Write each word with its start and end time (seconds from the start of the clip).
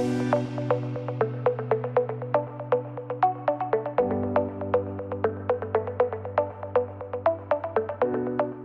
Thank 0.00 1.22
you. 1.22 1.29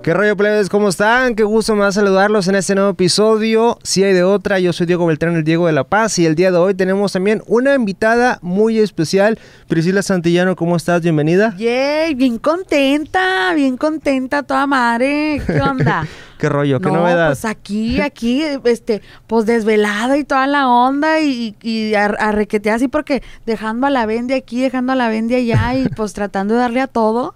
¿Qué 0.05 0.13
rollo, 0.13 0.37
plebes? 0.37 0.69
¿Cómo 0.69 0.89
están? 0.89 1.33
Qué 1.33 1.41
gusto 1.41 1.75
me 1.75 1.81
da 1.81 1.91
saludarlos 1.91 2.47
en 2.47 2.53
este 2.53 2.75
nuevo 2.75 2.91
episodio. 2.91 3.79
Si 3.81 4.03
hay 4.03 4.13
de 4.13 4.23
otra, 4.23 4.59
yo 4.59 4.71
soy 4.71 4.85
Diego 4.85 5.07
Beltrán, 5.07 5.35
el 5.35 5.43
Diego 5.43 5.65
de 5.65 5.73
la 5.73 5.83
Paz. 5.83 6.19
Y 6.19 6.27
el 6.27 6.35
día 6.35 6.51
de 6.51 6.59
hoy 6.59 6.75
tenemos 6.75 7.13
también 7.13 7.41
una 7.47 7.73
invitada 7.73 8.37
muy 8.43 8.77
especial. 8.77 9.39
Priscila 9.67 10.03
Santillano, 10.03 10.55
¿cómo 10.55 10.75
estás? 10.75 11.01
Bienvenida. 11.01 11.55
Yay, 11.57 12.13
bien 12.13 12.37
contenta, 12.37 13.51
bien 13.55 13.77
contenta, 13.77 14.43
toda 14.43 14.67
madre. 14.67 15.41
¿Qué 15.43 15.59
onda? 15.59 16.05
¿Qué 16.37 16.49
rollo? 16.49 16.79
¿Qué 16.79 16.89
no, 16.89 16.97
novedad? 16.97 17.29
Pues 17.29 17.45
aquí, 17.45 17.99
aquí, 17.99 18.43
este, 18.65 19.01
pues 19.25 19.47
desvelada 19.47 20.19
y 20.19 20.23
toda 20.23 20.45
la 20.45 20.67
onda 20.67 21.19
y, 21.21 21.55
y 21.63 21.95
a, 21.95 22.05
a 22.05 22.35
así 22.75 22.87
porque 22.89 23.23
dejando 23.47 23.87
a 23.87 23.89
la 23.89 24.05
vende 24.05 24.35
aquí, 24.35 24.61
dejando 24.61 24.91
a 24.91 24.95
la 24.95 25.09
vende 25.09 25.37
allá 25.37 25.73
y 25.73 25.89
pues 25.89 26.13
tratando 26.13 26.53
de 26.53 26.59
darle 26.59 26.81
a 26.81 26.87
todo. 26.87 27.33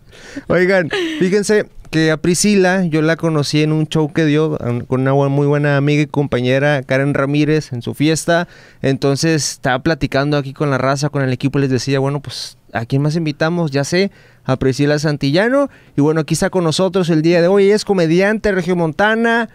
Oigan, 0.48 0.90
fíjense, 1.20 1.66
que 1.90 2.12
a 2.12 2.18
Priscila 2.18 2.86
yo 2.86 3.02
la 3.02 3.16
conocí 3.16 3.62
en 3.62 3.72
un 3.72 3.88
show 3.88 4.12
que 4.14 4.26
dio 4.26 4.58
um, 4.60 4.82
con 4.82 5.02
una 5.02 5.14
muy 5.14 5.48
buena 5.48 5.78
amiga 5.78 6.04
y 6.04 6.08
compañera 6.08 6.84
Karen 6.84 7.14
Ramírez 7.14 7.74
en 7.74 7.82
su 7.82 7.94
fiesta. 7.94 8.48
Entonces 8.82 9.52
estaba 9.52 9.80
platicando 9.80 10.38
aquí 10.38 10.54
con 10.54 10.70
la 10.70 10.78
raza, 10.78 11.10
con 11.10 11.24
el 11.24 11.34
equipo 11.34 11.60
y 11.60 11.64
les 11.64 11.72
decía, 11.72 12.00
bueno, 12.00 12.20
pues 12.20 12.58
¿a 12.74 12.86
quién 12.86 13.02
más 13.02 13.16
invitamos? 13.16 13.72
Ya 13.72 13.84
sé, 13.84 14.12
a 14.46 14.58
Priscila 14.58 15.00
Santillano. 15.00 15.70
Y 15.98 16.02
bueno, 16.02 16.22
aquí 16.22 16.34
está 16.34 16.50
con 16.50 16.64
nosotros 16.64 17.10
el 17.10 17.22
día 17.22 17.42
de 17.42 17.48
hoy. 17.48 17.72
Es 17.72 17.86
comediante 17.86 18.52
regiomontana, 18.52 19.50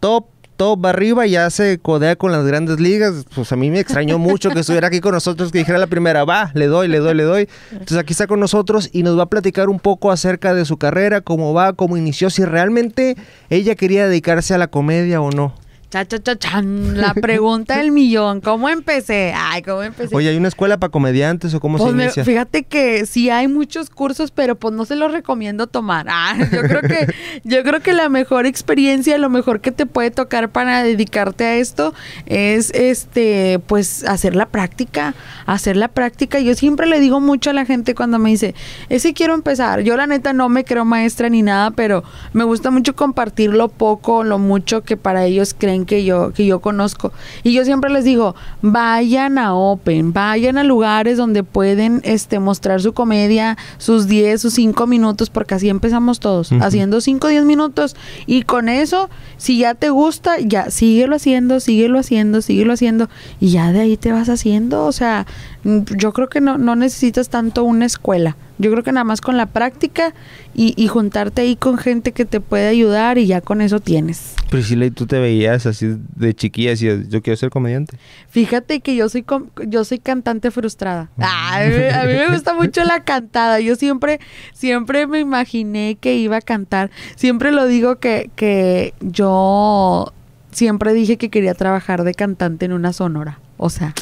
top 0.00 0.26
top 0.60 0.84
arriba, 0.84 1.26
ya 1.26 1.48
se 1.48 1.78
codea 1.78 2.16
con 2.16 2.32
las 2.32 2.44
grandes 2.44 2.80
ligas. 2.80 3.24
Pues 3.34 3.50
a 3.50 3.56
mí 3.56 3.70
me 3.70 3.80
extrañó 3.80 4.18
mucho 4.18 4.50
que 4.50 4.60
estuviera 4.60 4.88
aquí 4.88 5.00
con 5.00 5.14
nosotros, 5.14 5.52
que 5.52 5.56
dijera 5.56 5.78
la 5.78 5.86
primera, 5.86 6.26
va, 6.26 6.50
le 6.52 6.66
doy, 6.66 6.86
le 6.86 6.98
doy, 6.98 7.14
le 7.14 7.22
doy. 7.22 7.48
Entonces 7.72 7.96
aquí 7.96 8.12
está 8.12 8.26
con 8.26 8.40
nosotros 8.40 8.90
y 8.92 9.02
nos 9.02 9.18
va 9.18 9.22
a 9.22 9.30
platicar 9.30 9.70
un 9.70 9.80
poco 9.80 10.10
acerca 10.12 10.52
de 10.52 10.66
su 10.66 10.76
carrera, 10.76 11.22
cómo 11.22 11.54
va, 11.54 11.72
cómo 11.72 11.96
inició, 11.96 12.28
si 12.28 12.44
realmente 12.44 13.16
ella 13.48 13.74
quería 13.74 14.06
dedicarse 14.06 14.52
a 14.52 14.58
la 14.58 14.66
comedia 14.66 15.22
o 15.22 15.30
no. 15.30 15.54
Cha, 15.90 16.04
cha, 16.06 16.20
cha, 16.22 16.36
chan. 16.36 17.00
La 17.00 17.14
pregunta 17.20 17.78
del 17.78 17.90
millón. 17.90 18.40
¿Cómo 18.40 18.68
empecé? 18.68 19.34
Ay, 19.36 19.62
¿cómo 19.62 19.82
empecé? 19.82 20.14
Oye, 20.14 20.28
¿hay 20.28 20.36
una 20.36 20.46
escuela 20.46 20.78
para 20.78 20.90
comediantes 20.92 21.52
o 21.52 21.58
cómo 21.60 21.78
Pues 21.78 21.90
se 21.90 21.96
me- 21.96 22.04
inicia? 22.04 22.24
fíjate 22.24 22.62
que 22.62 23.06
sí 23.06 23.28
hay 23.28 23.48
muchos 23.48 23.90
cursos, 23.90 24.30
pero 24.30 24.54
pues 24.54 24.72
no 24.72 24.84
se 24.84 24.94
los 24.94 25.10
recomiendo 25.10 25.66
tomar. 25.66 26.06
Ah, 26.08 26.36
yo 26.52 26.62
creo 26.62 26.82
que 26.82 27.12
yo 27.42 27.62
creo 27.64 27.80
que 27.80 27.92
la 27.92 28.08
mejor 28.08 28.46
experiencia, 28.46 29.18
lo 29.18 29.28
mejor 29.30 29.60
que 29.60 29.72
te 29.72 29.84
puede 29.84 30.12
tocar 30.12 30.50
para 30.50 30.84
dedicarte 30.84 31.44
a 31.44 31.56
esto 31.56 31.92
es 32.26 32.70
este 32.72 33.58
pues 33.66 34.04
hacer 34.04 34.36
la 34.36 34.46
práctica, 34.46 35.14
hacer 35.46 35.76
la 35.76 35.88
práctica. 35.88 36.38
Yo 36.38 36.54
siempre 36.54 36.86
le 36.86 37.00
digo 37.00 37.18
mucho 37.20 37.50
a 37.50 37.52
la 37.52 37.64
gente 37.64 37.96
cuando 37.96 38.20
me 38.20 38.30
dice, 38.30 38.54
"Ese 38.90 39.12
quiero 39.12 39.34
empezar." 39.34 39.80
Yo 39.80 39.96
la 39.96 40.06
neta 40.06 40.32
no 40.34 40.48
me 40.48 40.62
creo 40.64 40.84
maestra 40.84 41.28
ni 41.28 41.42
nada, 41.42 41.72
pero 41.72 42.04
me 42.32 42.44
gusta 42.44 42.70
mucho 42.70 42.94
compartir 42.94 43.50
lo 43.52 43.68
poco, 43.68 44.22
lo 44.22 44.38
mucho 44.38 44.82
que 44.84 44.96
para 44.96 45.24
ellos 45.24 45.52
creen 45.58 45.79
que 45.84 46.04
yo 46.04 46.32
que 46.32 46.46
yo 46.46 46.60
conozco. 46.60 47.12
Y 47.42 47.52
yo 47.52 47.64
siempre 47.64 47.90
les 47.90 48.04
digo, 48.04 48.34
vayan 48.62 49.38
a 49.38 49.54
Open, 49.54 50.12
vayan 50.12 50.58
a 50.58 50.64
lugares 50.64 51.16
donde 51.16 51.42
pueden 51.42 52.00
este, 52.04 52.38
mostrar 52.38 52.80
su 52.80 52.92
comedia, 52.92 53.56
sus 53.78 54.06
10, 54.06 54.40
sus 54.40 54.54
5 54.54 54.86
minutos, 54.86 55.30
porque 55.30 55.54
así 55.54 55.68
empezamos 55.68 56.20
todos, 56.20 56.52
haciendo 56.60 57.00
5, 57.00 57.28
10 57.28 57.44
minutos. 57.44 57.96
Y 58.26 58.42
con 58.42 58.68
eso, 58.68 59.10
si 59.36 59.58
ya 59.58 59.74
te 59.74 59.90
gusta, 59.90 60.38
ya 60.40 60.70
síguelo 60.70 61.16
haciendo, 61.16 61.60
síguelo 61.60 61.98
haciendo, 61.98 62.42
síguelo 62.42 62.72
haciendo. 62.72 63.08
Y 63.40 63.50
ya 63.50 63.72
de 63.72 63.80
ahí 63.80 63.96
te 63.96 64.12
vas 64.12 64.28
haciendo. 64.28 64.84
O 64.84 64.92
sea, 64.92 65.26
yo 65.64 66.12
creo 66.12 66.28
que 66.28 66.40
no, 66.40 66.58
no 66.58 66.76
necesitas 66.76 67.28
tanto 67.28 67.64
una 67.64 67.86
escuela. 67.86 68.36
Yo 68.60 68.70
creo 68.70 68.84
que 68.84 68.92
nada 68.92 69.04
más 69.04 69.20
con 69.20 69.36
la 69.36 69.46
práctica 69.46 70.12
y, 70.54 70.74
y 70.76 70.86
juntarte 70.88 71.42
ahí 71.42 71.56
con 71.56 71.78
gente 71.78 72.12
que 72.12 72.24
te 72.26 72.40
puede 72.40 72.68
ayudar 72.68 73.16
y 73.16 73.26
ya 73.26 73.40
con 73.40 73.60
eso 73.62 73.80
tienes. 73.80 74.34
Priscila, 74.50 74.84
¿y 74.84 74.90
tú 74.90 75.06
te 75.06 75.18
veías 75.18 75.64
así 75.66 75.96
de 76.16 76.34
chiquilla? 76.34 76.70
Decías, 76.70 77.08
yo 77.08 77.22
quiero 77.22 77.36
ser 77.36 77.50
comediante. 77.50 77.96
Fíjate 78.28 78.80
que 78.80 78.94
yo 78.96 79.08
soy 79.08 79.22
com- 79.22 79.46
yo 79.66 79.84
soy 79.84 79.98
cantante 79.98 80.50
frustrada. 80.50 81.08
Ay, 81.18 81.72
a 81.92 82.04
mí 82.04 82.12
me 82.12 82.28
gusta 82.28 82.52
mucho 82.54 82.84
la 82.84 83.02
cantada. 83.04 83.60
Yo 83.60 83.76
siempre 83.76 84.20
siempre 84.52 85.06
me 85.06 85.20
imaginé 85.20 85.96
que 86.00 86.16
iba 86.16 86.36
a 86.36 86.40
cantar. 86.42 86.90
Siempre 87.16 87.52
lo 87.52 87.66
digo 87.66 87.96
que 87.96 88.30
que 88.36 88.92
yo 89.00 90.12
siempre 90.50 90.92
dije 90.92 91.16
que 91.16 91.30
quería 91.30 91.54
trabajar 91.54 92.04
de 92.04 92.12
cantante 92.14 92.66
en 92.66 92.72
una 92.72 92.92
sonora. 92.92 93.38
O 93.56 93.70
sea, 93.70 93.94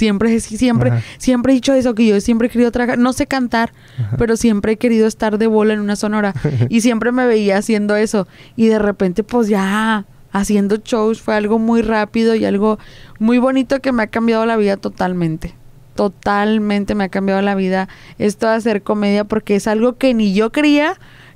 siempre 0.00 0.40
siempre 0.40 0.90
Ajá. 0.90 1.02
siempre 1.18 1.52
he 1.52 1.54
dicho 1.54 1.72
eso 1.74 1.94
que 1.94 2.06
yo 2.06 2.20
siempre 2.20 2.48
he 2.48 2.50
querido 2.50 2.72
trabajar, 2.72 2.98
no 2.98 3.12
sé 3.12 3.26
cantar, 3.26 3.72
Ajá. 3.98 4.16
pero 4.16 4.36
siempre 4.36 4.72
he 4.72 4.76
querido 4.76 5.06
estar 5.06 5.38
de 5.38 5.46
bola 5.46 5.74
en 5.74 5.80
una 5.80 5.94
sonora 5.94 6.34
y 6.68 6.80
siempre 6.80 7.12
me 7.12 7.26
veía 7.26 7.58
haciendo 7.58 7.94
eso 7.94 8.26
y 8.56 8.66
de 8.66 8.78
repente 8.78 9.22
pues 9.22 9.46
ya 9.46 10.04
haciendo 10.32 10.76
shows 10.76 11.20
fue 11.20 11.34
algo 11.34 11.58
muy 11.58 11.82
rápido 11.82 12.34
y 12.34 12.44
algo 12.44 12.78
muy 13.18 13.38
bonito 13.38 13.80
que 13.80 13.92
me 13.92 14.02
ha 14.02 14.06
cambiado 14.08 14.46
la 14.46 14.56
vida 14.56 14.76
totalmente. 14.76 15.54
Totalmente 15.96 16.94
me 16.94 17.04
ha 17.04 17.08
cambiado 17.08 17.42
la 17.42 17.54
vida 17.54 17.88
esto 18.18 18.46
de 18.48 18.54
hacer 18.54 18.82
comedia 18.82 19.24
porque 19.24 19.56
es 19.56 19.66
algo 19.66 19.98
que 19.98 20.14
ni 20.14 20.32
yo 20.32 20.50
creía, 20.50 20.94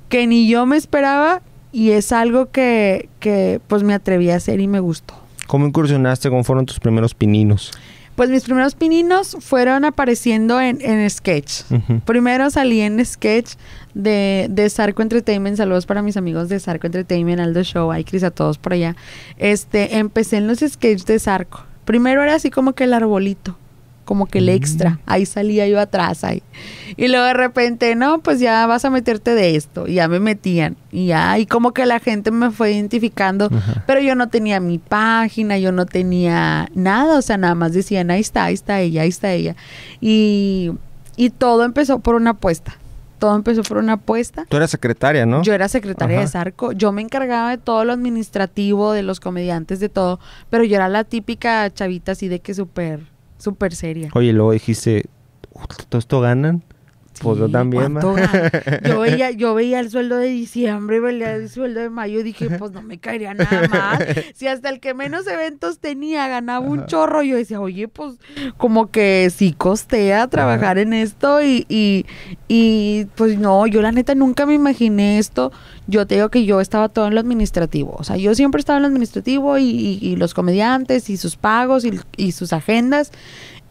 que 0.09 0.25
ni 0.27 0.47
yo 0.47 0.65
me 0.65 0.77
esperaba 0.77 1.41
y 1.71 1.91
es 1.91 2.11
algo 2.11 2.49
que, 2.51 3.09
que 3.19 3.59
pues 3.67 3.83
me 3.83 3.93
atreví 3.93 4.29
a 4.31 4.37
hacer 4.37 4.59
y 4.59 4.67
me 4.67 4.79
gustó. 4.79 5.13
¿Cómo 5.45 5.67
incursionaste? 5.67 6.29
¿Cómo 6.29 6.43
fueron 6.43 6.65
tus 6.65 6.79
primeros 6.79 7.13
pininos? 7.13 7.71
Pues 8.15 8.29
mis 8.29 8.43
primeros 8.43 8.75
pininos 8.75 9.35
fueron 9.41 9.83
apareciendo 9.83 10.61
en, 10.61 10.79
en 10.81 11.09
sketch. 11.09 11.63
Primero 12.05 12.49
salí 12.49 12.79
en 12.79 13.05
sketch 13.05 13.55
de, 13.93 14.47
de 14.49 14.69
Sarco 14.69 15.01
Entertainment. 15.01 15.57
Saludos 15.57 15.85
para 15.85 16.01
mis 16.01 16.15
amigos 16.15 16.47
de 16.47 16.59
Sarco 16.61 16.87
Entertainment, 16.87 17.41
Aldo 17.41 17.63
Show, 17.63 17.91
hay 17.91 18.05
Cris 18.05 18.23
a 18.23 18.31
todos 18.31 18.57
por 18.57 18.73
allá. 18.73 18.95
Este, 19.37 19.97
empecé 19.97 20.37
en 20.37 20.47
los 20.47 20.59
sketches 20.59 21.05
de 21.05 21.19
Sarco. 21.19 21.65
Primero 21.83 22.23
era 22.23 22.35
así 22.35 22.49
como 22.51 22.73
que 22.73 22.85
el 22.85 22.93
arbolito, 22.93 23.57
como 24.05 24.27
que 24.27 24.37
el 24.37 24.49
extra. 24.49 24.99
Ahí 25.05 25.25
salía 25.25 25.67
yo 25.67 25.79
atrás 25.79 26.23
ahí. 26.23 26.41
Y 26.95 27.07
luego 27.09 27.25
de 27.25 27.33
repente, 27.33 27.95
no, 27.95 28.19
pues 28.19 28.39
ya 28.39 28.65
vas 28.67 28.85
a 28.85 28.89
meterte 28.89 29.35
de 29.35 29.55
esto. 29.55 29.87
Y 29.87 29.95
ya 29.95 30.07
me 30.07 30.19
metían. 30.19 30.77
Y 30.91 31.07
ya, 31.07 31.37
y 31.37 31.45
como 31.45 31.73
que 31.73 31.85
la 31.85 31.99
gente 31.99 32.31
me 32.31 32.51
fue 32.51 32.71
identificando. 32.71 33.49
Ajá. 33.51 33.83
Pero 33.85 33.99
yo 33.99 34.15
no 34.15 34.29
tenía 34.29 34.59
mi 34.59 34.77
página, 34.77 35.57
yo 35.57 35.71
no 35.71 35.85
tenía 35.85 36.69
nada, 36.73 37.17
o 37.17 37.21
sea, 37.21 37.37
nada 37.37 37.55
más 37.55 37.73
decían, 37.73 38.11
ahí 38.11 38.21
está, 38.21 38.45
ahí 38.45 38.53
está 38.53 38.79
ella, 38.79 39.01
ahí 39.01 39.09
está 39.09 39.33
ella. 39.33 39.55
Y, 39.99 40.71
y 41.17 41.31
todo 41.31 41.65
empezó 41.65 41.99
por 41.99 42.15
una 42.15 42.31
apuesta. 42.31 42.77
Todo 43.19 43.35
empezó 43.35 43.63
por 43.63 43.77
una 43.77 43.93
apuesta. 43.93 44.45
Tú 44.47 44.57
eras 44.57 44.69
secretaria, 44.69 45.25
¿no? 45.25 45.41
Yo 45.41 45.53
era 45.53 45.67
secretaria 45.67 46.17
Ajá. 46.17 46.25
de 46.25 46.31
Sarco, 46.31 46.71
yo 46.73 46.91
me 46.91 47.01
encargaba 47.01 47.49
de 47.49 47.57
todo 47.57 47.85
lo 47.85 47.93
administrativo, 47.93 48.91
de 48.91 49.03
los 49.03 49.19
comediantes, 49.19 49.79
de 49.79 49.89
todo, 49.89 50.19
pero 50.49 50.63
yo 50.63 50.75
era 50.75 50.89
la 50.89 51.05
típica 51.05 51.73
chavita 51.73 52.11
así 52.11 52.27
de 52.27 52.39
que 52.39 52.53
súper, 52.53 52.99
súper 53.45 53.75
seria. 53.75 54.09
Oye, 54.15 54.33
luego 54.33 54.51
dijiste, 54.53 55.05
¿todo 55.89 55.99
esto 55.99 56.19
ganan? 56.19 56.63
Pues 57.21 57.37
yo 57.39 57.49
también. 57.49 57.97
Yo 58.83 58.99
veía, 58.99 59.31
yo 59.31 59.53
veía 59.55 59.79
el 59.79 59.89
sueldo 59.89 60.17
de 60.17 60.27
diciembre, 60.27 60.99
veía 60.99 61.35
el 61.35 61.49
sueldo 61.49 61.79
de 61.79 61.89
mayo 61.89 62.19
y 62.19 62.23
dije, 62.23 62.49
pues 62.49 62.71
no 62.71 62.81
me 62.81 62.97
caería 62.99 63.33
nada 63.33 63.67
más. 63.69 63.99
Si 64.35 64.47
hasta 64.47 64.69
el 64.69 64.79
que 64.81 64.93
menos 64.93 65.25
eventos 65.27 65.79
tenía 65.79 66.27
ganaba 66.27 66.59
un 66.59 66.85
chorro, 66.87 67.21
yo 67.23 67.37
decía, 67.37 67.61
oye, 67.61 67.87
pues 67.87 68.15
como 68.57 68.91
que 68.91 69.31
sí 69.33 69.53
costea 69.53 70.27
trabajar 70.27 70.77
en 70.77 70.91
esto 70.93 71.41
y, 71.41 71.65
y, 71.69 72.05
y 72.49 73.05
pues 73.15 73.37
no, 73.39 73.65
yo 73.67 73.81
la 73.81 73.91
neta 73.93 74.13
nunca 74.15 74.45
me 74.45 74.53
imaginé 74.53 75.17
esto. 75.17 75.51
Yo 75.87 76.05
te 76.07 76.15
digo 76.15 76.29
que 76.29 76.45
yo 76.45 76.59
estaba 76.61 76.89
todo 76.89 77.07
en 77.07 77.13
lo 77.13 77.19
administrativo. 77.21 77.95
O 77.97 78.03
sea, 78.03 78.17
yo 78.17 78.33
siempre 78.35 78.59
estaba 78.59 78.77
en 78.77 78.83
lo 78.83 78.87
administrativo 78.87 79.57
y, 79.57 79.63
y- 79.69 79.99
y 80.01 80.15
los 80.15 80.33
comediantes 80.33 81.09
y 81.09 81.17
sus 81.17 81.35
pagos 81.37 81.85
y, 81.85 81.99
y 82.17 82.31
sus 82.33 82.51
agendas. 82.53 83.11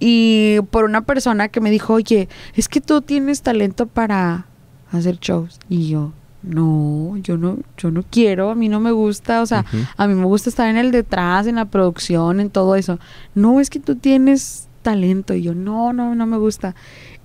Y 0.07 0.61
por 0.71 0.85
una 0.85 1.01
persona 1.01 1.49
que 1.49 1.63
me 1.63 1.71
dijo, 1.71 1.95
oye, 1.95 2.29
es 2.55 2.69
que 2.69 2.83
tú 2.83 3.01
tienes 3.01 3.41
talento 3.41 3.87
para 3.87 4.45
hacer 4.93 5.17
shows. 5.19 5.59
Y 5.71 5.89
yo, 5.89 6.13
no, 6.43 7.17
yo 7.23 7.39
no, 7.39 7.57
yo 7.79 7.91
no 7.91 8.05
quiero, 8.11 8.51
a 8.51 8.55
mí 8.55 8.69
no 8.69 8.81
me 8.81 8.93
gusta, 8.93 9.41
o 9.41 9.47
sea, 9.47 9.65
a 9.97 10.07
mí 10.07 10.15
me 10.15 10.27
gusta 10.27 10.51
estar 10.51 10.69
en 10.69 10.77
el 10.77 10.91
detrás, 10.91 11.47
en 11.47 11.55
la 11.55 11.65
producción, 11.65 12.41
en 12.41 12.51
todo 12.51 12.77
eso. 12.77 12.99
No, 13.35 13.61
es 13.61 13.71
que 13.71 13.81
tú 13.81 13.97
tienes 13.97 14.69
talento. 14.83 15.33
Y 15.33 15.41
yo, 15.41 15.55
no, 15.55 15.95
no, 15.95 16.15
no 16.15 16.27
me 16.27 16.37
gusta. 16.37 16.75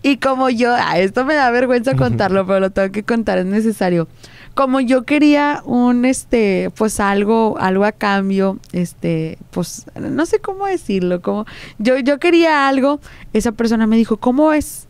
Y 0.02 0.16
como 0.16 0.50
yo, 0.50 0.74
ah, 0.74 1.00
esto 1.00 1.26
me 1.26 1.34
da 1.34 1.52
vergüenza 1.52 1.98
contarlo, 1.98 2.48
pero 2.48 2.62
lo 2.62 2.70
tengo 2.70 2.94
que 2.94 3.04
contar, 3.04 3.40
es 3.40 3.46
necesario. 3.46 4.08
Como 4.54 4.80
yo 4.80 5.04
quería 5.04 5.62
un, 5.66 6.06
este, 6.06 6.70
pues 6.76 7.00
algo, 7.00 7.58
algo 7.60 7.86
a 7.86 7.92
cambio, 7.92 8.60
este, 8.74 9.38
pues, 9.52 9.86
no 10.00 10.26
sé 10.26 10.40
cómo 10.40 10.66
decirlo, 10.66 11.22
como, 11.22 11.46
yo, 11.78 11.98
yo 12.00 12.20
quería 12.20 12.68
algo, 12.68 13.00
esa 13.34 13.54
persona 13.54 13.88
me 13.88 13.96
dijo, 13.96 14.18
¿cómo 14.18 14.52
es? 14.52 14.88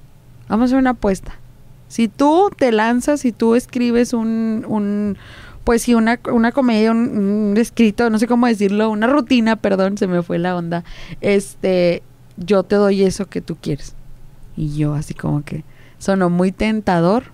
Vamos 0.48 0.64
a 0.64 0.66
hacer 0.66 0.80
una 0.80 0.92
apuesta. 0.92 1.36
Si 1.88 2.08
tú 2.08 2.50
te 2.58 2.72
lanzas, 2.72 3.22
si 3.22 3.32
tú 3.32 3.56
escribes 3.56 4.14
un, 4.14 4.66
un 4.68 5.18
pues 5.64 5.84
sí, 5.84 5.94
una, 5.94 6.20
una 6.32 6.52
comedia, 6.52 6.92
un, 6.92 7.52
un 7.52 7.58
escrito, 7.58 8.10
no 8.10 8.18
sé 8.18 8.28
cómo 8.28 8.48
decirlo, 8.48 8.90
una 8.90 9.08
rutina, 9.08 9.56
perdón, 9.56 9.98
se 9.98 10.08
me 10.08 10.24
fue 10.24 10.40
la 10.40 10.56
onda, 10.56 10.84
este, 11.22 12.02
yo 12.38 12.64
te 12.64 12.76
doy 12.76 13.04
eso 13.04 13.28
que 13.28 13.42
tú 13.42 13.56
quieres. 13.56 13.96
Y 14.56 14.76
yo 14.76 14.94
así 14.94 15.14
como 15.14 15.44
que 15.44 15.64
sonó 16.00 16.30
muy 16.30 16.52
tentador. 16.52 17.26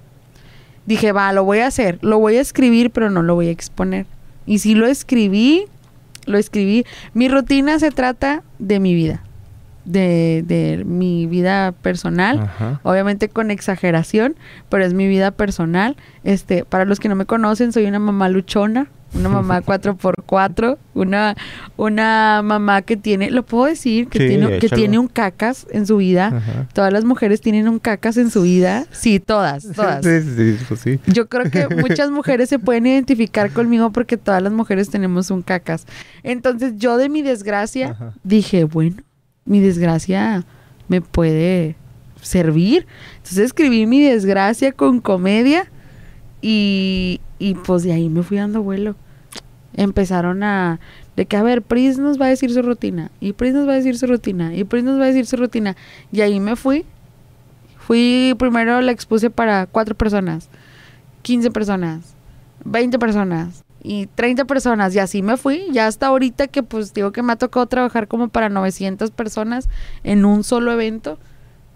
Dije, 0.86 1.12
va, 1.12 1.34
lo 1.34 1.44
voy 1.44 1.60
a 1.60 1.68
hacer, 1.68 1.98
lo 2.02 2.20
voy 2.20 2.38
a 2.38 2.42
escribir, 2.42 2.92
pero 2.92 3.10
no 3.10 3.24
lo 3.24 3.36
voy 3.36 3.48
a 3.48 3.52
exponer. 3.52 4.06
Y 4.46 4.60
si 4.60 4.76
lo 4.76 4.86
escribí, 4.86 5.66
lo 6.26 6.38
escribí. 6.38 6.86
Mi 7.14 7.28
rutina 7.28 7.80
se 7.80 7.92
trata 7.92 8.44
de 8.60 8.80
mi 8.80 8.94
vida, 8.94 9.24
de, 9.86 10.44
de 10.46 10.84
mi 10.86 11.26
vida 11.26 11.72
personal, 11.72 12.40
Ajá. 12.40 12.80
obviamente 12.84 13.30
con 13.30 13.52
exageración, 13.52 14.36
pero 14.70 14.86
es 14.86 14.94
mi 14.94 15.08
vida 15.08 15.32
personal. 15.32 15.96
Este, 16.24 16.66
para 16.66 16.86
los 16.86 17.00
que 17.00 17.10
no 17.10 17.16
me 17.16 17.26
conocen, 17.26 17.72
soy 17.74 17.86
una 17.86 18.00
mamá 18.00 18.30
luchona, 18.30 18.88
una 19.16 19.30
mamá 19.30 19.62
4x4, 19.66 20.78
una, 20.94 21.36
una 21.78 22.42
mamá 22.44 22.82
que 22.82 22.98
tiene, 22.98 23.32
lo 23.32 23.44
puedo 23.44 23.66
decir, 23.66 24.08
que, 24.08 24.20
Sí, 24.20 24.28
tiene, 24.28 24.60
que 24.60 24.70
tiene 24.70 25.00
un 25.00 25.08
cacas 25.08 25.68
en 25.72 25.86
su 25.86 25.98
vida. 25.98 26.28
Ajá. 26.28 26.68
Todas 26.74 26.92
las 26.94 27.04
mujeres 27.06 27.42
tienen 27.42 27.68
un 27.68 27.80
cacas 27.80 28.18
en 28.18 28.30
su 28.30 28.44
vida. 28.44 28.86
Sí, 28.92 29.20
todas, 29.20 29.68
todas. 29.74 30.06
Sí, 30.06 30.22
sí, 30.22 30.58
pues 30.68 30.80
sí. 30.80 31.00
Yo 31.08 31.28
creo 31.28 31.50
que 31.50 31.68
muchas 31.76 32.12
mujeres 32.12 32.50
se 32.50 32.60
pueden 32.60 32.88
identificar 32.88 33.52
conmigo 33.52 33.92
porque 33.92 34.18
todas 34.18 34.42
las 34.42 34.54
mujeres 34.54 34.90
tenemos 34.90 35.32
un 35.32 35.42
cacas. 35.42 35.86
Entonces 36.24 36.74
yo 36.78 36.98
de 36.98 37.10
mi 37.10 37.22
desgracia 37.22 37.92
Ajá. 37.92 38.14
dije, 38.24 38.64
bueno, 38.64 38.98
mi 39.46 39.60
desgracia 39.60 40.46
me 40.88 41.02
puede 41.02 41.76
servir. 42.22 42.86
Entonces 43.18 43.40
escribí 43.40 43.86
mi 43.86 44.02
desgracia 44.02 44.72
con 44.72 45.00
comedia 45.00 45.66
y, 46.42 47.22
y 47.40 47.54
pues 47.56 47.84
de 47.84 47.94
ahí 47.94 48.10
me 48.10 48.24
fui 48.24 48.38
dando 48.38 48.62
vuelo. 48.62 48.96
Empezaron 49.76 50.44
a... 50.44 50.80
De 51.16 51.26
que, 51.26 51.38
a 51.38 51.44
ver, 51.44 51.62
Pris 51.62 51.98
nos 51.98 52.20
va 52.20 52.26
a 52.26 52.30
decir 52.30 52.52
su 52.52 52.62
rutina. 52.62 53.12
Y 53.20 53.34
Pris 53.34 53.54
nos 53.54 53.68
va 53.68 53.74
a 53.74 53.76
decir 53.76 53.98
su 53.98 54.08
rutina. 54.08 54.54
Y 54.56 54.64
Pris 54.64 54.84
nos 54.84 55.00
va 55.00 55.04
a 55.04 55.08
decir 55.08 55.26
su 55.26 55.38
rutina. 55.38 55.76
Y 56.12 56.22
ahí 56.22 56.40
me 56.40 56.56
fui. 56.56 56.86
Fui, 57.86 58.34
primero 58.40 58.82
la 58.82 58.92
expuse 58.92 59.30
para 59.30 59.68
cuatro 59.68 59.94
personas, 59.94 60.50
15 61.22 61.52
personas, 61.52 62.16
20 62.64 62.98
personas 62.98 63.64
y 63.84 64.08
30 64.08 64.46
personas. 64.46 64.96
Y 64.96 65.00
así 65.00 65.22
me 65.22 65.38
fui. 65.38 65.68
Ya 65.72 65.86
hasta 65.86 66.08
ahorita 66.08 66.48
que 66.48 66.64
pues 66.64 66.96
digo 66.96 67.12
que 67.12 67.22
me 67.22 67.34
ha 67.34 67.36
tocado 67.36 67.68
trabajar 67.68 68.08
como 68.08 68.30
para 68.30 68.50
900 68.50 69.12
personas 69.12 69.70
en 70.04 70.26
un 70.26 70.44
solo 70.44 70.72
evento. 70.72 71.20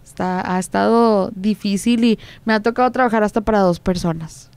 Está, 0.03 0.55
ha 0.55 0.57
estado 0.57 1.29
difícil 1.35 2.03
y 2.03 2.19
me 2.43 2.53
ha 2.53 2.59
tocado 2.59 2.91
trabajar 2.91 3.21
hasta 3.21 3.41
para 3.41 3.59
dos 3.59 3.79
personas. 3.79 4.48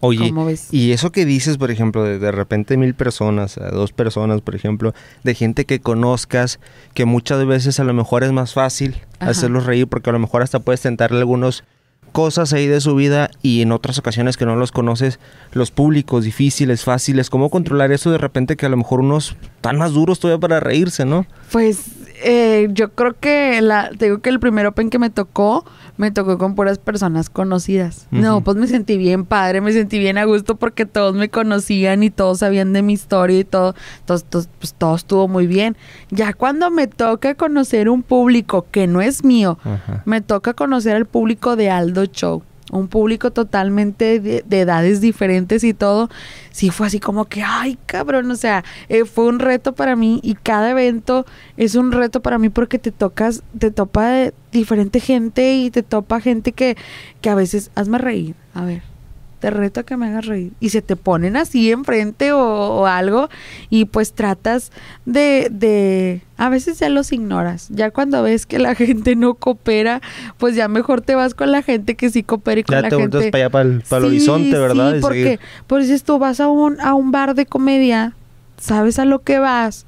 Oye, 0.00 0.32
y 0.70 0.92
eso 0.92 1.10
que 1.10 1.24
dices, 1.24 1.56
por 1.56 1.70
ejemplo, 1.70 2.04
de, 2.04 2.18
de 2.18 2.30
repente 2.30 2.76
mil 2.76 2.94
personas, 2.94 3.56
a 3.56 3.70
dos 3.70 3.92
personas, 3.92 4.42
por 4.42 4.54
ejemplo, 4.54 4.94
de 5.24 5.34
gente 5.34 5.64
que 5.64 5.80
conozcas, 5.80 6.60
que 6.92 7.06
muchas 7.06 7.46
veces 7.46 7.80
a 7.80 7.84
lo 7.84 7.94
mejor 7.94 8.22
es 8.22 8.32
más 8.32 8.52
fácil 8.52 8.96
Ajá. 9.18 9.30
hacerlos 9.30 9.64
reír, 9.64 9.86
porque 9.86 10.10
a 10.10 10.12
lo 10.12 10.18
mejor 10.18 10.42
hasta 10.42 10.58
puedes 10.60 10.82
tentarle 10.82 11.18
algunas 11.18 11.64
cosas 12.12 12.52
ahí 12.54 12.66
de 12.66 12.80
su 12.80 12.94
vida 12.94 13.30
y 13.42 13.60
en 13.60 13.72
otras 13.72 13.98
ocasiones 13.98 14.36
que 14.36 14.46
no 14.46 14.56
los 14.56 14.72
conoces, 14.72 15.18
los 15.52 15.70
públicos 15.70 16.24
difíciles, 16.24 16.82
fáciles, 16.82 17.28
cómo 17.28 17.50
controlar 17.50 17.92
eso 17.92 18.10
de 18.10 18.18
repente 18.18 18.56
que 18.56 18.64
a 18.64 18.70
lo 18.70 18.78
mejor 18.78 19.00
unos 19.00 19.36
tan 19.60 19.76
más 19.76 19.92
duros 19.92 20.18
todavía 20.18 20.40
para 20.40 20.60
reírse, 20.60 21.04
¿no? 21.04 21.26
Pues 21.52 21.84
eh, 22.22 22.68
yo 22.72 22.92
creo 22.92 23.14
que 23.18 23.60
la, 23.60 23.90
te 23.90 24.06
digo 24.06 24.18
que 24.18 24.30
el 24.30 24.40
primer 24.40 24.66
Open 24.66 24.90
que 24.90 24.98
me 24.98 25.10
tocó, 25.10 25.64
me 25.96 26.10
tocó 26.10 26.38
con 26.38 26.54
puras 26.54 26.78
personas 26.78 27.30
conocidas. 27.30 28.06
No, 28.10 28.42
pues 28.42 28.56
me 28.56 28.66
sentí 28.66 28.96
bien 28.96 29.24
padre, 29.24 29.60
me 29.60 29.72
sentí 29.72 29.98
bien 29.98 30.18
a 30.18 30.24
gusto 30.24 30.56
porque 30.56 30.86
todos 30.86 31.14
me 31.14 31.28
conocían 31.28 32.02
y 32.02 32.10
todos 32.10 32.38
sabían 32.38 32.72
de 32.72 32.82
mi 32.82 32.92
historia 32.94 33.38
y 33.38 33.44
todo. 33.44 33.74
Entonces, 34.00 34.48
pues 34.58 34.74
todo 34.74 34.96
estuvo 34.96 35.28
muy 35.28 35.46
bien. 35.46 35.76
Ya 36.10 36.32
cuando 36.32 36.70
me 36.70 36.86
toca 36.86 37.34
conocer 37.34 37.88
un 37.88 38.02
público 38.02 38.66
que 38.70 38.86
no 38.86 39.00
es 39.00 39.24
mío, 39.24 39.58
me 40.04 40.20
toca 40.20 40.54
conocer 40.54 40.96
al 40.96 41.06
público 41.06 41.56
de 41.56 41.70
Aldo 41.70 42.04
Show. 42.04 42.42
Un 42.72 42.88
público 42.88 43.30
totalmente 43.30 44.18
de, 44.18 44.44
de 44.46 44.60
edades 44.60 45.00
diferentes 45.00 45.62
y 45.62 45.72
todo. 45.72 46.10
Sí, 46.50 46.70
fue 46.70 46.88
así 46.88 46.98
como 46.98 47.26
que, 47.26 47.42
ay, 47.42 47.78
cabrón, 47.86 48.30
o 48.30 48.36
sea, 48.36 48.64
eh, 48.88 49.04
fue 49.04 49.26
un 49.26 49.38
reto 49.38 49.74
para 49.74 49.94
mí 49.94 50.20
y 50.22 50.34
cada 50.34 50.70
evento 50.70 51.26
es 51.56 51.74
un 51.74 51.92
reto 51.92 52.22
para 52.22 52.38
mí 52.38 52.48
porque 52.48 52.78
te 52.78 52.92
tocas, 52.92 53.42
te 53.58 53.70
topa 53.70 54.08
de 54.08 54.34
diferente 54.52 55.00
gente 55.00 55.54
y 55.54 55.70
te 55.70 55.82
topa 55.82 56.20
gente 56.20 56.52
que, 56.52 56.76
que 57.20 57.30
a 57.30 57.34
veces, 57.34 57.70
hazme 57.74 57.98
reír, 57.98 58.34
a 58.54 58.64
ver, 58.64 58.82
te 59.38 59.50
reto 59.50 59.80
a 59.80 59.82
que 59.82 59.96
me 59.96 60.06
hagas 60.06 60.26
reír. 60.26 60.52
Y 60.60 60.70
se 60.70 60.82
te 60.82 60.96
ponen 60.96 61.36
así 61.36 61.70
enfrente 61.70 62.32
o, 62.32 62.40
o 62.40 62.86
algo 62.86 63.28
y 63.70 63.84
pues 63.86 64.12
tratas 64.12 64.72
de, 65.04 65.48
de, 65.50 66.22
a 66.36 66.48
veces 66.48 66.78
ya 66.78 66.88
los 66.88 67.12
ignoras. 67.12 67.68
Ya 67.70 67.90
cuando 67.90 68.22
ves 68.22 68.46
que 68.46 68.58
la 68.58 68.74
gente 68.76 69.16
no 69.16 69.34
coopera, 69.34 70.00
pues 70.38 70.54
ya 70.56 70.68
mejor 70.68 71.00
te 71.02 71.14
vas 71.14 71.34
con 71.34 71.52
la 71.52 71.62
gente 71.62 71.94
que 71.94 72.10
sí 72.10 72.22
coopera 72.22 72.60
y 72.60 72.64
con 72.64 72.74
Ya 72.74 72.82
la 72.82 72.88
te 72.88 72.96
gente. 72.96 73.30
para 73.30 73.44
allá, 73.44 73.50
para 73.50 73.68
el, 73.68 73.80
para 73.82 74.02
Sí, 74.02 74.06
horizonte, 74.08 74.58
¿verdad? 74.58 74.94
Sí, 74.94 75.00
porque, 75.00 75.40
pues 75.66 75.86
si 75.88 75.98
tú 76.00 76.18
vas 76.18 76.40
a 76.40 76.48
un, 76.48 76.80
a 76.80 76.94
un 76.94 77.10
bar 77.12 77.34
de 77.34 77.46
comedia, 77.46 78.14
sabes 78.58 78.98
a 78.98 79.04
lo 79.04 79.22
que 79.22 79.38
vas, 79.38 79.86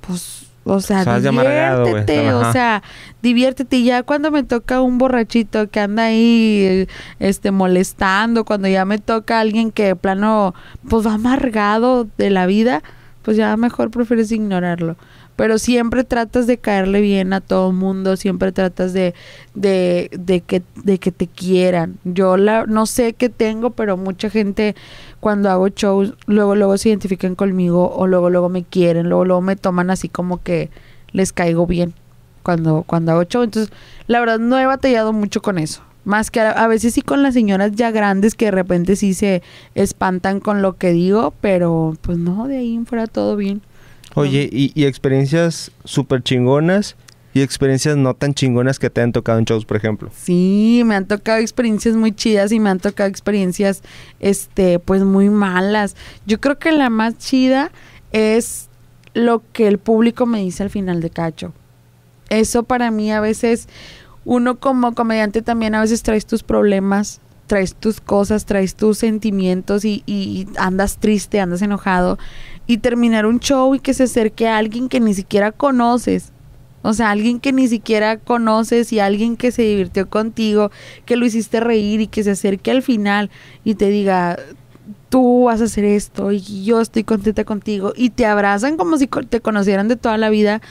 pues, 0.00 0.46
o 0.64 0.80
sea, 0.80 1.00
amargado, 1.00 1.84
diviértete, 1.84 2.32
o 2.32 2.52
sea, 2.52 2.82
diviértete. 3.22 3.76
Y 3.78 3.84
ya 3.84 4.02
cuando 4.02 4.30
me 4.30 4.42
toca 4.42 4.82
un 4.82 4.98
borrachito 4.98 5.70
que 5.70 5.80
anda 5.80 6.04
ahí, 6.04 6.86
este, 7.18 7.50
molestando, 7.50 8.44
cuando 8.44 8.68
ya 8.68 8.84
me 8.84 8.98
toca 8.98 9.40
alguien 9.40 9.70
que 9.72 9.86
de 9.86 9.96
plano, 9.96 10.54
pues 10.88 11.06
va 11.06 11.14
amargado 11.14 12.06
de 12.18 12.30
la 12.30 12.46
vida, 12.46 12.82
pues 13.22 13.36
ya 13.36 13.56
mejor 13.56 13.90
prefieres 13.90 14.30
ignorarlo. 14.32 14.96
Pero 15.36 15.58
siempre 15.58 16.04
tratas 16.04 16.46
de 16.46 16.58
caerle 16.58 17.00
bien 17.00 17.32
a 17.32 17.40
todo 17.40 17.72
mundo, 17.72 18.18
siempre 18.18 18.52
tratas 18.52 18.92
de, 18.92 19.14
de, 19.54 20.10
de, 20.12 20.42
que, 20.42 20.62
de 20.84 20.98
que 20.98 21.12
te 21.12 21.26
quieran. 21.26 21.96
Yo 22.04 22.36
la, 22.36 22.66
no 22.66 22.84
sé 22.84 23.14
qué 23.14 23.30
tengo, 23.30 23.70
pero 23.70 23.96
mucha 23.96 24.28
gente 24.28 24.76
cuando 25.20 25.50
hago 25.50 25.68
shows, 25.68 26.14
luego, 26.26 26.54
luego 26.54 26.76
se 26.78 26.88
identifican 26.88 27.34
conmigo 27.34 27.92
o 27.94 28.06
luego, 28.06 28.30
luego 28.30 28.48
me 28.48 28.64
quieren, 28.64 29.08
luego, 29.08 29.24
luego 29.24 29.42
me 29.42 29.56
toman 29.56 29.90
así 29.90 30.08
como 30.08 30.42
que 30.42 30.70
les 31.12 31.32
caigo 31.32 31.66
bien 31.66 31.94
cuando, 32.42 32.84
cuando 32.86 33.12
hago 33.12 33.24
show. 33.24 33.42
Entonces, 33.42 33.72
la 34.06 34.20
verdad 34.20 34.38
no 34.38 34.58
he 34.58 34.66
batallado 34.66 35.12
mucho 35.12 35.42
con 35.42 35.58
eso. 35.58 35.82
Más 36.04 36.30
que 36.30 36.40
a, 36.40 36.50
a 36.50 36.66
veces 36.66 36.94
sí 36.94 37.02
con 37.02 37.22
las 37.22 37.34
señoras 37.34 37.72
ya 37.72 37.90
grandes 37.90 38.34
que 38.34 38.46
de 38.46 38.50
repente 38.52 38.96
sí 38.96 39.12
se 39.12 39.42
espantan 39.74 40.40
con 40.40 40.62
lo 40.62 40.76
que 40.76 40.92
digo, 40.92 41.34
pero 41.42 41.96
pues 42.00 42.16
no, 42.16 42.48
de 42.48 42.56
ahí 42.56 42.74
en 42.74 42.86
fuera 42.86 43.06
todo 43.06 43.36
bien. 43.36 43.60
Oye, 44.14 44.48
y, 44.50 44.72
y 44.74 44.86
experiencias 44.86 45.70
súper 45.84 46.22
chingonas 46.22 46.96
y 47.32 47.42
experiencias 47.42 47.96
no 47.96 48.14
tan 48.14 48.34
chingonas 48.34 48.78
que 48.78 48.90
te 48.90 49.00
han 49.00 49.12
tocado 49.12 49.38
en 49.38 49.44
shows, 49.44 49.64
por 49.64 49.76
ejemplo. 49.76 50.10
Sí, 50.14 50.82
me 50.84 50.96
han 50.96 51.06
tocado 51.06 51.38
experiencias 51.38 51.94
muy 51.94 52.12
chidas 52.12 52.50
y 52.50 52.58
me 52.58 52.70
han 52.70 52.80
tocado 52.80 53.08
experiencias, 53.08 53.82
este, 54.18 54.78
pues 54.78 55.04
muy 55.04 55.30
malas. 55.30 55.96
Yo 56.26 56.40
creo 56.40 56.58
que 56.58 56.72
la 56.72 56.90
más 56.90 57.18
chida 57.18 57.70
es 58.12 58.68
lo 59.14 59.42
que 59.52 59.68
el 59.68 59.78
público 59.78 60.26
me 60.26 60.40
dice 60.40 60.62
al 60.62 60.70
final 60.70 61.00
de 61.00 61.10
cacho. 61.10 61.52
Eso 62.28 62.64
para 62.64 62.90
mí 62.90 63.12
a 63.12 63.20
veces, 63.20 63.68
uno 64.24 64.58
como 64.58 64.94
comediante 64.94 65.42
también 65.42 65.74
a 65.74 65.80
veces 65.80 66.02
traes 66.02 66.26
tus 66.26 66.42
problemas, 66.42 67.20
traes 67.46 67.74
tus 67.74 68.00
cosas, 68.00 68.44
traes 68.44 68.74
tus 68.74 68.98
sentimientos 68.98 69.84
y, 69.84 70.02
y 70.06 70.48
andas 70.56 70.98
triste, 70.98 71.40
andas 71.40 71.62
enojado. 71.62 72.18
Y 72.66 72.78
terminar 72.78 73.26
un 73.26 73.40
show 73.40 73.74
y 73.74 73.80
que 73.80 73.94
se 73.94 74.04
acerque 74.04 74.46
a 74.46 74.56
alguien 74.56 74.88
que 74.88 75.00
ni 75.00 75.14
siquiera 75.14 75.50
conoces. 75.50 76.32
O 76.82 76.94
sea, 76.94 77.10
alguien 77.10 77.40
que 77.40 77.52
ni 77.52 77.68
siquiera 77.68 78.18
conoces 78.18 78.92
y 78.92 79.00
alguien 79.00 79.36
que 79.36 79.52
se 79.52 79.62
divirtió 79.62 80.08
contigo, 80.08 80.70
que 81.04 81.16
lo 81.16 81.26
hiciste 81.26 81.60
reír 81.60 82.00
y 82.00 82.06
que 82.06 82.24
se 82.24 82.30
acerque 82.30 82.70
al 82.70 82.82
final 82.82 83.30
y 83.64 83.74
te 83.74 83.90
diga, 83.90 84.38
tú 85.10 85.44
vas 85.44 85.60
a 85.60 85.64
hacer 85.64 85.84
esto 85.84 86.32
y 86.32 86.64
yo 86.64 86.80
estoy 86.80 87.04
contenta 87.04 87.44
contigo 87.44 87.92
y 87.96 88.10
te 88.10 88.24
abrazan 88.24 88.76
como 88.76 88.96
si 88.96 89.06
te 89.06 89.40
conocieran 89.40 89.88
de 89.88 89.96
toda 89.96 90.16
la 90.16 90.30
vida. 90.30 90.62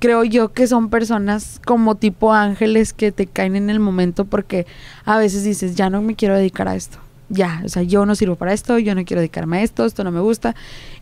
Creo 0.00 0.24
yo 0.24 0.52
que 0.52 0.66
son 0.66 0.90
personas 0.90 1.60
como 1.64 1.94
tipo 1.94 2.32
ángeles 2.32 2.92
que 2.92 3.12
te 3.12 3.26
caen 3.26 3.54
en 3.56 3.70
el 3.70 3.78
momento 3.78 4.24
porque 4.24 4.66
a 5.04 5.18
veces 5.18 5.44
dices, 5.44 5.76
ya 5.76 5.88
no 5.88 6.02
me 6.02 6.16
quiero 6.16 6.36
dedicar 6.36 6.66
a 6.66 6.74
esto. 6.74 6.98
Ya, 7.30 7.62
o 7.64 7.68
sea, 7.68 7.82
yo 7.82 8.04
no 8.04 8.14
sirvo 8.14 8.36
para 8.36 8.52
esto, 8.52 8.78
yo 8.78 8.94
no 8.94 9.04
quiero 9.04 9.20
dedicarme 9.20 9.58
a 9.58 9.62
esto, 9.62 9.86
esto 9.86 10.04
no 10.04 10.10
me 10.10 10.20
gusta. 10.20 10.54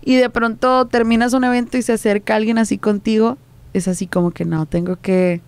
Y 0.05 0.17
de 0.17 0.31
pronto 0.31 0.87
terminas 0.87 1.33
un 1.33 1.45
evento 1.45 1.79
y 1.79 1.83
se 1.83 1.93
acerca 1.93 2.37
alguien 2.37 2.59
así 2.59 2.79
contigo, 2.79 3.39
es 3.73 3.89
así 3.89 4.07
como 4.07 4.31
que 4.31 4.45
no, 4.45 4.67
tengo 4.67 4.97
que, 4.97 5.41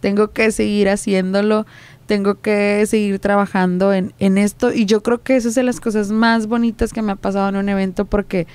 tengo 0.00 0.32
que 0.32 0.50
seguir 0.50 0.88
haciéndolo, 0.88 1.66
tengo 2.06 2.40
que 2.40 2.84
seguir 2.86 3.18
trabajando 3.18 3.92
en, 3.92 4.12
en 4.18 4.38
esto. 4.38 4.72
Y 4.72 4.86
yo 4.86 5.02
creo 5.02 5.22
que 5.22 5.36
eso 5.36 5.48
es 5.48 5.54
de 5.54 5.62
las 5.62 5.80
cosas 5.80 6.10
más 6.10 6.46
bonitas 6.46 6.92
que 6.92 7.02
me 7.02 7.12
ha 7.12 7.16
pasado 7.16 7.48
en 7.48 7.56
un 7.56 7.68
evento 7.68 8.04
porque 8.04 8.46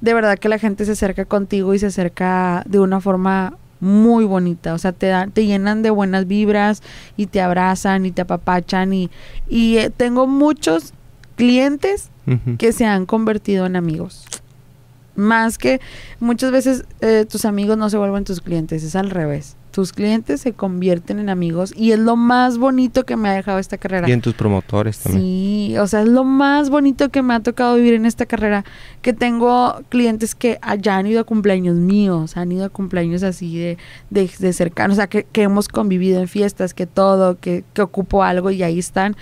de 0.00 0.14
verdad 0.14 0.38
que 0.38 0.48
la 0.48 0.58
gente 0.58 0.84
se 0.84 0.92
acerca 0.92 1.24
contigo 1.24 1.74
y 1.74 1.78
se 1.78 1.86
acerca 1.86 2.62
de 2.66 2.78
una 2.78 3.00
forma 3.00 3.56
muy 3.80 4.26
bonita, 4.26 4.74
o 4.74 4.78
sea, 4.78 4.92
te 4.92 5.06
dan, 5.06 5.30
te 5.30 5.46
llenan 5.46 5.82
de 5.82 5.90
buenas 5.90 6.26
vibras 6.26 6.82
y 7.16 7.26
te 7.26 7.40
abrazan 7.40 8.04
y 8.04 8.12
te 8.12 8.22
apapachan 8.22 8.92
y, 8.92 9.10
y 9.48 9.78
eh, 9.78 9.90
tengo 9.90 10.26
muchos 10.26 10.92
clientes 11.36 12.10
que 12.58 12.72
se 12.72 12.84
han 12.84 13.06
convertido 13.06 13.66
en 13.66 13.74
amigos. 13.74 14.24
Más 15.16 15.58
que 15.58 15.80
muchas 16.18 16.50
veces 16.50 16.84
eh, 17.00 17.26
tus 17.28 17.44
amigos 17.44 17.76
no 17.76 17.90
se 17.90 17.96
vuelven 17.96 18.24
tus 18.24 18.40
clientes, 18.40 18.82
es 18.82 18.96
al 18.96 19.10
revés. 19.10 19.56
tus 19.70 19.92
clientes 19.92 20.40
se 20.40 20.52
convierten 20.52 21.18
en 21.18 21.28
amigos 21.28 21.72
y 21.76 21.92
es 21.92 21.98
lo 21.98 22.16
más 22.16 22.58
bonito 22.58 23.04
que 23.04 23.16
me 23.16 23.28
ha 23.28 23.32
dejado 23.32 23.58
esta 23.58 23.78
carrera. 23.78 24.08
Y 24.08 24.12
en 24.12 24.20
tus 24.20 24.34
promotores 24.34 24.98
también. 24.98 25.22
Sí, 25.22 25.78
o 25.78 25.86
sea, 25.86 26.02
es 26.02 26.08
lo 26.08 26.24
más 26.24 26.70
bonito 26.70 27.10
que 27.10 27.22
me 27.22 27.34
ha 27.34 27.40
tocado 27.40 27.76
vivir 27.76 27.94
en 27.94 28.06
esta 28.06 28.26
carrera, 28.26 28.64
que 29.02 29.12
tengo 29.12 29.80
clientes 29.88 30.34
que 30.34 30.58
ya 30.80 30.96
han 30.96 31.06
ido 31.06 31.20
a 31.20 31.24
cumpleaños 31.24 31.76
míos, 31.76 32.36
han 32.36 32.52
ido 32.52 32.64
a 32.64 32.68
cumpleaños 32.68 33.22
así 33.22 33.58
de, 33.58 33.78
de, 34.10 34.30
de 34.38 34.52
cercanos, 34.52 34.94
o 34.94 34.96
sea, 34.96 35.06
que, 35.06 35.24
que, 35.24 35.42
hemos 35.42 35.68
convivido 35.68 36.20
en 36.20 36.28
fiestas, 36.28 36.74
que 36.74 36.86
todo, 36.86 37.38
que, 37.38 37.64
que 37.72 37.82
ocupo 37.82 38.22
algo 38.22 38.50
y 38.50 38.62
ahí 38.62 38.78
están. 38.78 39.16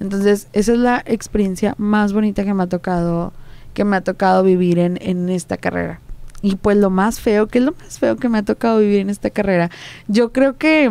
Entonces, 0.00 0.48
esa 0.52 0.72
es 0.72 0.78
la 0.78 1.02
experiencia 1.06 1.74
más 1.78 2.12
bonita 2.12 2.44
que 2.44 2.54
me 2.54 2.64
ha 2.64 2.66
tocado, 2.66 3.32
que 3.74 3.84
me 3.84 3.96
ha 3.96 4.00
tocado 4.02 4.42
vivir 4.42 4.78
en, 4.78 4.98
en 5.00 5.28
esta 5.28 5.56
carrera. 5.56 6.00
Y 6.42 6.56
pues 6.56 6.76
lo 6.76 6.90
más 6.90 7.20
feo, 7.20 7.46
que 7.46 7.58
es 7.58 7.64
lo 7.64 7.72
más 7.72 7.98
feo 7.98 8.16
que 8.16 8.28
me 8.28 8.38
ha 8.38 8.42
tocado 8.42 8.78
vivir 8.78 9.00
en 9.00 9.10
esta 9.10 9.30
carrera, 9.30 9.70
yo 10.08 10.32
creo 10.32 10.58
que 10.58 10.90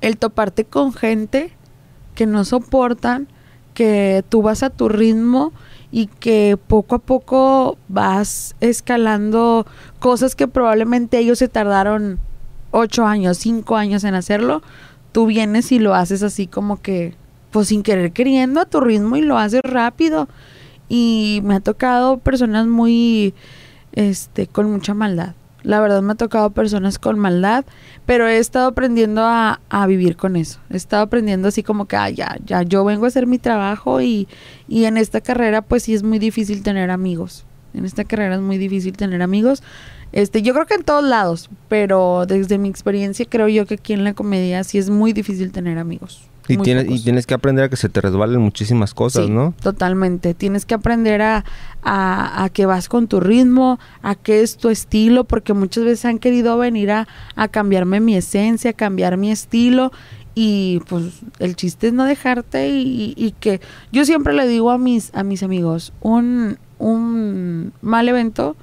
el 0.00 0.16
toparte 0.16 0.64
con 0.64 0.92
gente 0.92 1.52
que 2.14 2.26
no 2.26 2.44
soportan, 2.44 3.28
que 3.74 4.24
tú 4.28 4.42
vas 4.42 4.62
a 4.62 4.70
tu 4.70 4.88
ritmo 4.88 5.52
y 5.90 6.06
que 6.06 6.58
poco 6.66 6.96
a 6.96 6.98
poco 6.98 7.78
vas 7.88 8.56
escalando 8.60 9.66
cosas 10.00 10.34
que 10.34 10.48
probablemente 10.48 11.18
ellos 11.18 11.38
se 11.38 11.48
tardaron 11.48 12.18
ocho 12.70 13.06
años, 13.06 13.38
cinco 13.38 13.76
años 13.76 14.04
en 14.04 14.14
hacerlo, 14.14 14.62
tú 15.12 15.26
vienes 15.26 15.72
y 15.72 15.78
lo 15.78 15.94
haces 15.94 16.22
así 16.22 16.46
como 16.46 16.82
que, 16.82 17.14
pues 17.50 17.68
sin 17.68 17.82
querer 17.82 18.12
queriendo 18.12 18.60
a 18.60 18.66
tu 18.66 18.80
ritmo 18.80 19.16
y 19.16 19.22
lo 19.22 19.38
haces 19.38 19.62
rápido. 19.62 20.28
Y 20.88 21.40
me 21.44 21.54
ha 21.54 21.60
tocado 21.60 22.18
personas 22.18 22.66
muy 22.66 23.34
este, 23.92 24.46
con 24.46 24.70
mucha 24.70 24.94
maldad. 24.94 25.34
La 25.62 25.80
verdad 25.80 26.02
me 26.02 26.12
ha 26.12 26.16
tocado 26.16 26.50
personas 26.50 26.98
con 26.98 27.18
maldad, 27.18 27.64
pero 28.06 28.28
he 28.28 28.38
estado 28.38 28.68
aprendiendo 28.68 29.22
a, 29.24 29.60
a 29.68 29.86
vivir 29.86 30.16
con 30.16 30.36
eso. 30.36 30.60
He 30.70 30.76
estado 30.76 31.02
aprendiendo 31.02 31.48
así 31.48 31.62
como 31.62 31.86
que, 31.86 31.96
ah, 31.96 32.08
ya, 32.10 32.36
ya, 32.46 32.62
yo 32.62 32.84
vengo 32.84 33.04
a 33.04 33.08
hacer 33.08 33.26
mi 33.26 33.38
trabajo 33.38 34.00
y, 34.00 34.28
y 34.68 34.84
en 34.84 34.96
esta 34.96 35.20
carrera 35.20 35.62
pues 35.62 35.82
sí 35.82 35.94
es 35.94 36.02
muy 36.02 36.18
difícil 36.18 36.62
tener 36.62 36.90
amigos. 36.90 37.44
En 37.74 37.84
esta 37.84 38.04
carrera 38.04 38.36
es 38.36 38.40
muy 38.40 38.56
difícil 38.56 38.96
tener 38.96 39.20
amigos. 39.20 39.62
Este, 40.12 40.42
yo 40.42 40.54
creo 40.54 40.66
que 40.66 40.74
en 40.74 40.84
todos 40.84 41.04
lados, 41.04 41.50
pero 41.68 42.24
desde 42.26 42.56
mi 42.56 42.68
experiencia 42.68 43.26
creo 43.28 43.48
yo 43.48 43.66
que 43.66 43.74
aquí 43.74 43.92
en 43.92 44.04
la 44.04 44.14
comedia 44.14 44.64
sí 44.64 44.78
es 44.78 44.88
muy 44.90 45.12
difícil 45.12 45.52
tener 45.52 45.78
amigos. 45.78 46.22
Y 46.48 46.56
tienes, 46.56 46.86
y 46.88 47.02
tienes 47.02 47.26
que 47.26 47.34
aprender 47.34 47.64
a 47.64 47.68
que 47.68 47.76
se 47.76 47.88
te 47.88 48.00
resbalen 48.00 48.40
muchísimas 48.40 48.94
cosas, 48.94 49.26
sí, 49.26 49.30
¿no? 49.30 49.54
Totalmente. 49.60 50.34
Tienes 50.34 50.64
que 50.64 50.74
aprender 50.74 51.20
a, 51.20 51.44
a, 51.82 52.44
a, 52.44 52.48
que 52.48 52.64
vas 52.66 52.88
con 52.88 53.06
tu 53.06 53.20
ritmo, 53.20 53.78
a 54.02 54.14
qué 54.14 54.40
es 54.42 54.56
tu 54.56 54.70
estilo, 54.70 55.24
porque 55.24 55.52
muchas 55.52 55.84
veces 55.84 56.04
han 56.06 56.18
querido 56.18 56.56
venir 56.56 56.90
a, 56.90 57.06
a 57.36 57.48
cambiarme 57.48 58.00
mi 58.00 58.16
esencia, 58.16 58.70
a 58.70 58.74
cambiar 58.74 59.16
mi 59.16 59.30
estilo. 59.30 59.92
Y 60.34 60.80
pues 60.88 61.20
el 61.40 61.56
chiste 61.56 61.88
es 61.88 61.92
no 61.92 62.04
dejarte 62.04 62.68
y, 62.68 63.14
y, 63.16 63.26
y, 63.26 63.32
que 63.32 63.60
yo 63.90 64.04
siempre 64.04 64.32
le 64.34 64.46
digo 64.46 64.70
a 64.70 64.78
mis, 64.78 65.12
a 65.14 65.24
mis 65.24 65.42
amigos, 65.42 65.92
un, 66.00 66.58
un 66.78 67.72
mal 67.82 68.08
evento 68.08 68.56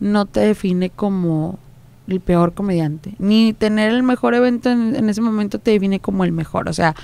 no 0.00 0.26
te 0.26 0.40
define 0.40 0.90
como 0.90 1.58
el 2.06 2.20
peor 2.20 2.54
comediante. 2.54 3.14
Ni 3.18 3.52
tener 3.52 3.92
el 3.92 4.02
mejor 4.02 4.34
evento 4.34 4.70
en, 4.70 4.96
en 4.96 5.08
ese 5.08 5.20
momento 5.20 5.58
te 5.58 5.72
define 5.72 6.00
como 6.00 6.24
el 6.24 6.32
mejor. 6.32 6.68
O 6.68 6.72
sea, 6.72 6.94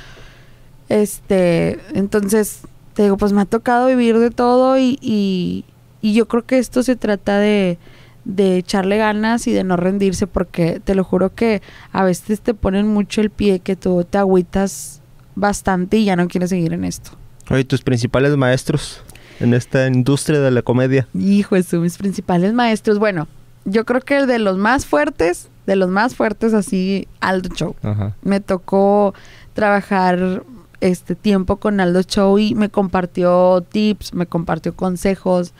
este, 0.88 1.78
entonces, 1.94 2.60
te 2.94 3.04
digo, 3.04 3.16
pues 3.16 3.32
me 3.32 3.42
ha 3.42 3.46
tocado 3.46 3.86
vivir 3.86 4.18
de 4.18 4.30
todo 4.30 4.78
y, 4.78 4.98
y, 5.00 5.64
y 6.00 6.14
yo 6.14 6.28
creo 6.28 6.44
que 6.44 6.58
esto 6.58 6.82
se 6.82 6.96
trata 6.96 7.38
de, 7.38 7.78
de, 8.24 8.58
echarle 8.58 8.98
ganas 8.98 9.46
y 9.46 9.52
de 9.52 9.64
no 9.64 9.76
rendirse 9.76 10.26
porque 10.26 10.80
te 10.82 10.94
lo 10.94 11.04
juro 11.04 11.34
que 11.34 11.62
a 11.92 12.04
veces 12.04 12.40
te 12.40 12.54
ponen 12.54 12.88
mucho 12.88 13.20
el 13.20 13.30
pie 13.30 13.60
que 13.60 13.76
tú 13.76 14.04
te 14.08 14.18
agüitas 14.18 15.00
bastante 15.34 15.96
y 15.96 16.04
ya 16.04 16.16
no 16.16 16.28
quieres 16.28 16.50
seguir 16.50 16.72
en 16.72 16.84
esto. 16.84 17.12
Oye, 17.50 17.64
tus 17.64 17.82
principales 17.82 18.36
maestros 18.36 19.02
en 19.40 19.54
esta 19.54 19.86
industria 19.86 20.40
de 20.40 20.50
la 20.50 20.62
comedia. 20.62 21.08
Hijo, 21.14 21.56
eso, 21.56 21.80
mis 21.80 21.98
principales 21.98 22.52
maestros. 22.52 22.98
Bueno, 22.98 23.28
yo 23.64 23.84
creo 23.84 24.00
que 24.00 24.26
de 24.26 24.38
los 24.38 24.56
más 24.56 24.86
fuertes, 24.86 25.48
de 25.66 25.76
los 25.76 25.90
más 25.90 26.14
fuertes 26.14 26.54
así, 26.54 27.08
Aldo 27.20 27.48
Show. 27.54 27.76
Ajá. 27.82 28.14
Me 28.22 28.40
tocó 28.40 29.14
trabajar 29.54 30.44
este 30.84 31.14
tiempo 31.14 31.56
con 31.56 31.80
Aldo 31.80 32.02
Show 32.02 32.38
y 32.38 32.54
me 32.54 32.68
compartió 32.68 33.62
tips, 33.62 34.12
me 34.12 34.26
compartió 34.26 34.76
consejos, 34.76 35.54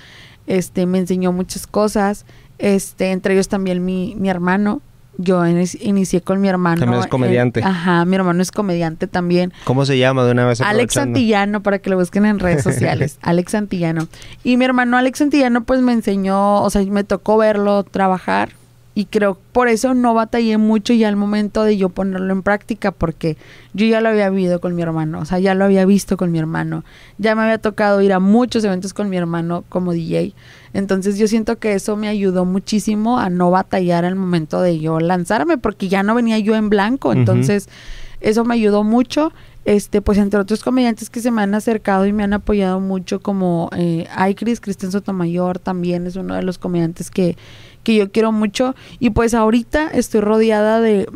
este, 0.47 0.85
me 0.85 0.99
enseñó 0.99 1.33
muchas 1.33 1.67
cosas, 1.67 2.27
este, 2.59 3.11
entre 3.11 3.33
ellos 3.33 3.49
también 3.49 3.85
mi, 3.85 4.15
mi 4.17 4.29
hermano. 4.29 4.83
Yo 5.17 5.47
inicié 5.47 6.23
con 6.23 6.41
mi 6.41 6.49
hermano. 6.49 6.81
También 6.81 7.01
es 7.01 7.07
comediante. 7.07 7.63
Ajá, 7.63 8.05
mi 8.05 8.17
hermano 8.17 8.43
es 8.43 8.51
comediante 8.51 9.07
también. 9.07 9.53
¿Cómo 9.63 9.87
se 9.87 9.97
llama 9.97 10.25
de 10.25 10.33
una 10.33 10.45
vez? 10.45 10.61
Alex 10.61 10.95
Santillano, 10.95 11.63
para 11.63 11.79
que 11.79 11.89
lo 11.89 11.97
busquen 11.97 12.27
en 12.27 12.41
redes 12.41 12.65
sociales. 12.65 13.19
Alex 13.23 13.53
Santillano. 13.53 14.09
Y 14.43 14.57
mi 14.57 14.65
hermano 14.65 14.97
Alex 14.97 15.21
Santillano, 15.21 15.63
pues 15.63 15.81
me 15.83 15.93
enseñó, 15.93 16.63
o 16.63 16.69
sea, 16.69 16.83
me 16.83 17.05
tocó 17.05 17.37
verlo 17.37 17.85
trabajar 17.85 18.51
y 18.95 19.07
creo 19.07 19.39
por 19.53 19.69
eso 19.69 19.93
no 19.95 20.15
batallé 20.15 20.57
mucho 20.57 20.93
ya 20.93 21.09
al 21.09 21.17
momento 21.17 21.65
de 21.65 21.77
yo 21.77 21.89
ponerlo 21.89 22.33
en 22.33 22.43
práctica 22.43 22.93
porque 22.93 23.37
yo 23.73 23.87
ya 23.87 24.01
lo 24.01 24.09
había 24.09 24.31
vivido 24.31 24.61
con 24.61 24.75
mi 24.75 24.83
hermano, 24.83 25.21
o 25.21 25.25
sea, 25.25 25.39
ya 25.41 25.55
lo 25.55 25.65
había 25.65 25.85
visto 25.85 26.17
con 26.17 26.31
mi 26.31 26.39
hermano, 26.39 26.85
ya 27.19 27.35
me 27.35 27.43
había 27.43 27.59
tocado 27.59 28.01
ir 28.03 28.13
a 28.13 28.21
muchos 28.21 28.63
eventos 28.65 28.95
con 28.95 29.09
mi 29.09 29.17
hermano 29.17 29.65
como 29.69 29.93
DJ, 29.93 30.35
entonces 30.73 31.19
yo 31.19 31.27
siento 31.27 31.59
que 31.59 31.75
eso 31.75 31.97
me 31.97 32.09
ayudó 32.09 32.45
muchísimo 32.45 33.19
a 33.19 33.31
no 33.31 33.51
batallar 33.51 34.05
al 34.05 34.15
momento 34.15 34.61
de 34.61 34.79
yo 34.79 35.01
lanzarme 35.01 35.59
porque 35.59 35.89
ya 35.89 36.03
no 36.03 36.15
venía 36.15 36.39
yo 36.39 36.55
en 36.55 36.69
blanco, 36.69 37.13
entonces 37.13 37.67
uh 37.67 37.71
-huh. 37.71 38.29
eso 38.29 38.45
me 38.45 38.55
ayudó 38.55 38.85
mucho. 38.85 39.33
Este, 39.67 40.03
pues 40.03 40.19
entre 40.19 40.39
otros 40.39 40.63
comediantes 40.63 41.09
que 41.09 41.21
se 41.21 41.31
me 41.31 41.41
han 41.41 41.55
acercado 41.55 42.05
y 42.05 42.13
me 42.13 42.23
han 42.23 42.35
apoyado 42.35 42.81
mucho, 42.81 43.21
como 43.21 43.71
eh, 43.75 44.07
Aikris, 44.15 44.61
Cristian 44.61 44.93
Sotomayor, 44.93 45.59
también 45.59 46.07
es 46.07 46.17
uno 46.17 46.35
de 46.35 46.43
los 46.43 46.59
comediantes 46.59 47.11
que, 47.11 47.39
que 47.85 47.95
yo 47.95 48.11
quiero 48.11 48.33
mucho. 48.33 48.75
Y 48.99 49.11
pues 49.11 49.35
ahorita 49.35 49.89
estoy 49.89 50.21
rodeada 50.21 50.81
de, 50.81 51.07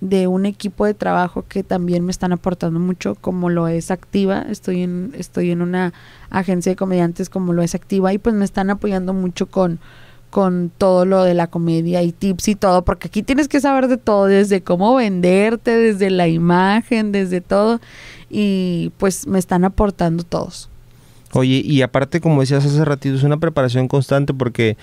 de, 0.00 0.26
un 0.26 0.46
equipo 0.46 0.84
de 0.86 0.94
trabajo 0.94 1.44
que 1.48 1.62
también 1.62 2.04
me 2.04 2.10
están 2.10 2.32
aportando 2.32 2.80
mucho, 2.80 3.14
como 3.14 3.50
lo 3.50 3.68
es 3.68 3.92
Activa. 3.92 4.44
Estoy 4.48 4.82
en, 4.82 5.12
estoy 5.16 5.52
en 5.52 5.62
una 5.62 5.92
agencia 6.30 6.72
de 6.72 6.76
comediantes 6.76 7.30
como 7.30 7.52
lo 7.52 7.62
es 7.62 7.76
Activa 7.76 8.12
y 8.12 8.18
pues 8.18 8.34
me 8.34 8.44
están 8.44 8.70
apoyando 8.70 9.12
mucho 9.12 9.46
con 9.46 9.78
con 10.30 10.70
todo 10.76 11.06
lo 11.06 11.24
de 11.24 11.32
la 11.32 11.46
comedia 11.46 12.02
y 12.02 12.12
tips 12.12 12.48
y 12.48 12.54
todo, 12.54 12.84
porque 12.84 13.08
aquí 13.08 13.22
tienes 13.22 13.48
que 13.48 13.60
saber 13.60 13.88
de 13.88 13.96
todo, 13.96 14.26
desde 14.26 14.60
cómo 14.60 14.94
venderte, 14.94 15.76
desde 15.76 16.10
la 16.10 16.28
imagen, 16.28 17.12
desde 17.12 17.40
todo, 17.40 17.80
y 18.28 18.92
pues 18.98 19.26
me 19.26 19.38
están 19.38 19.64
aportando 19.64 20.24
todos. 20.24 20.68
Oye, 21.32 21.62
y 21.64 21.82
aparte, 21.82 22.20
como 22.20 22.40
decías 22.40 22.64
hace 22.64 22.84
ratito, 22.84 23.16
es 23.16 23.22
una 23.22 23.36
preparación 23.36 23.86
constante 23.88 24.32
porque 24.32 24.76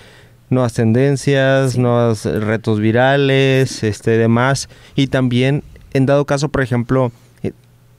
nuevas 0.50 0.74
tendencias, 0.74 1.72
sí. 1.72 1.80
nuevos 1.80 2.24
retos 2.24 2.80
virales, 2.80 3.82
este 3.82 4.12
demás, 4.18 4.68
y 4.94 5.08
también, 5.08 5.62
en 5.92 6.06
dado 6.06 6.24
caso, 6.24 6.48
por 6.48 6.62
ejemplo, 6.62 7.12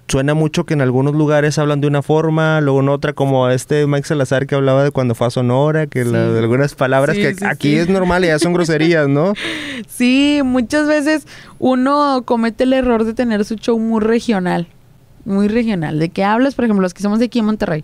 suena 0.08 0.34
mucho 0.34 0.66
que 0.66 0.74
en 0.74 0.82
algunos 0.82 1.16
lugares 1.16 1.58
hablan 1.58 1.82
de 1.82 1.88
una 1.88 2.02
forma, 2.02 2.62
luego 2.62 2.80
en 2.80 2.90
otra, 2.90 3.14
como 3.14 3.50
este 3.50 3.86
Mike 3.88 4.08
Salazar 4.08 4.48
que 4.48 4.56
hablaba 4.56 4.84
de 4.84 4.92
cuando 4.92 5.16
fue 5.16 5.28
a 5.28 5.30
Sonora, 5.30 5.88
que 5.88 6.04
sí. 6.06 6.12
la, 6.12 6.30
de 6.30 6.40
algunas 6.40 6.76
palabras 6.76 7.16
sí, 7.16 7.22
que 7.22 7.34
sí, 7.36 7.46
aquí 7.46 7.76
es 7.76 7.90
normal 7.90 8.24
y 8.24 8.28
ya 8.28 8.40
son 8.40 8.54
groserías, 8.54 9.08
¿no? 9.08 9.34
Sí, 9.88 10.42
muchas 10.44 10.88
veces 10.88 11.28
uno 11.60 12.24
comete 12.26 12.64
el 12.64 12.74
error 12.74 13.04
de 13.04 13.14
tener 13.14 13.46
su 13.46 13.56
show 13.56 13.78
muy 13.78 14.02
regional, 14.02 14.68
muy 15.26 15.48
regional. 15.48 16.00
¿De 16.00 16.10
qué 16.10 16.24
hablas? 16.24 16.56
Por 16.56 16.66
ejemplo, 16.66 16.82
los 16.82 16.94
que 16.94 17.04
somos 17.04 17.20
de 17.20 17.26
aquí 17.26 17.40
en 17.40 17.46
Monterrey, 17.46 17.84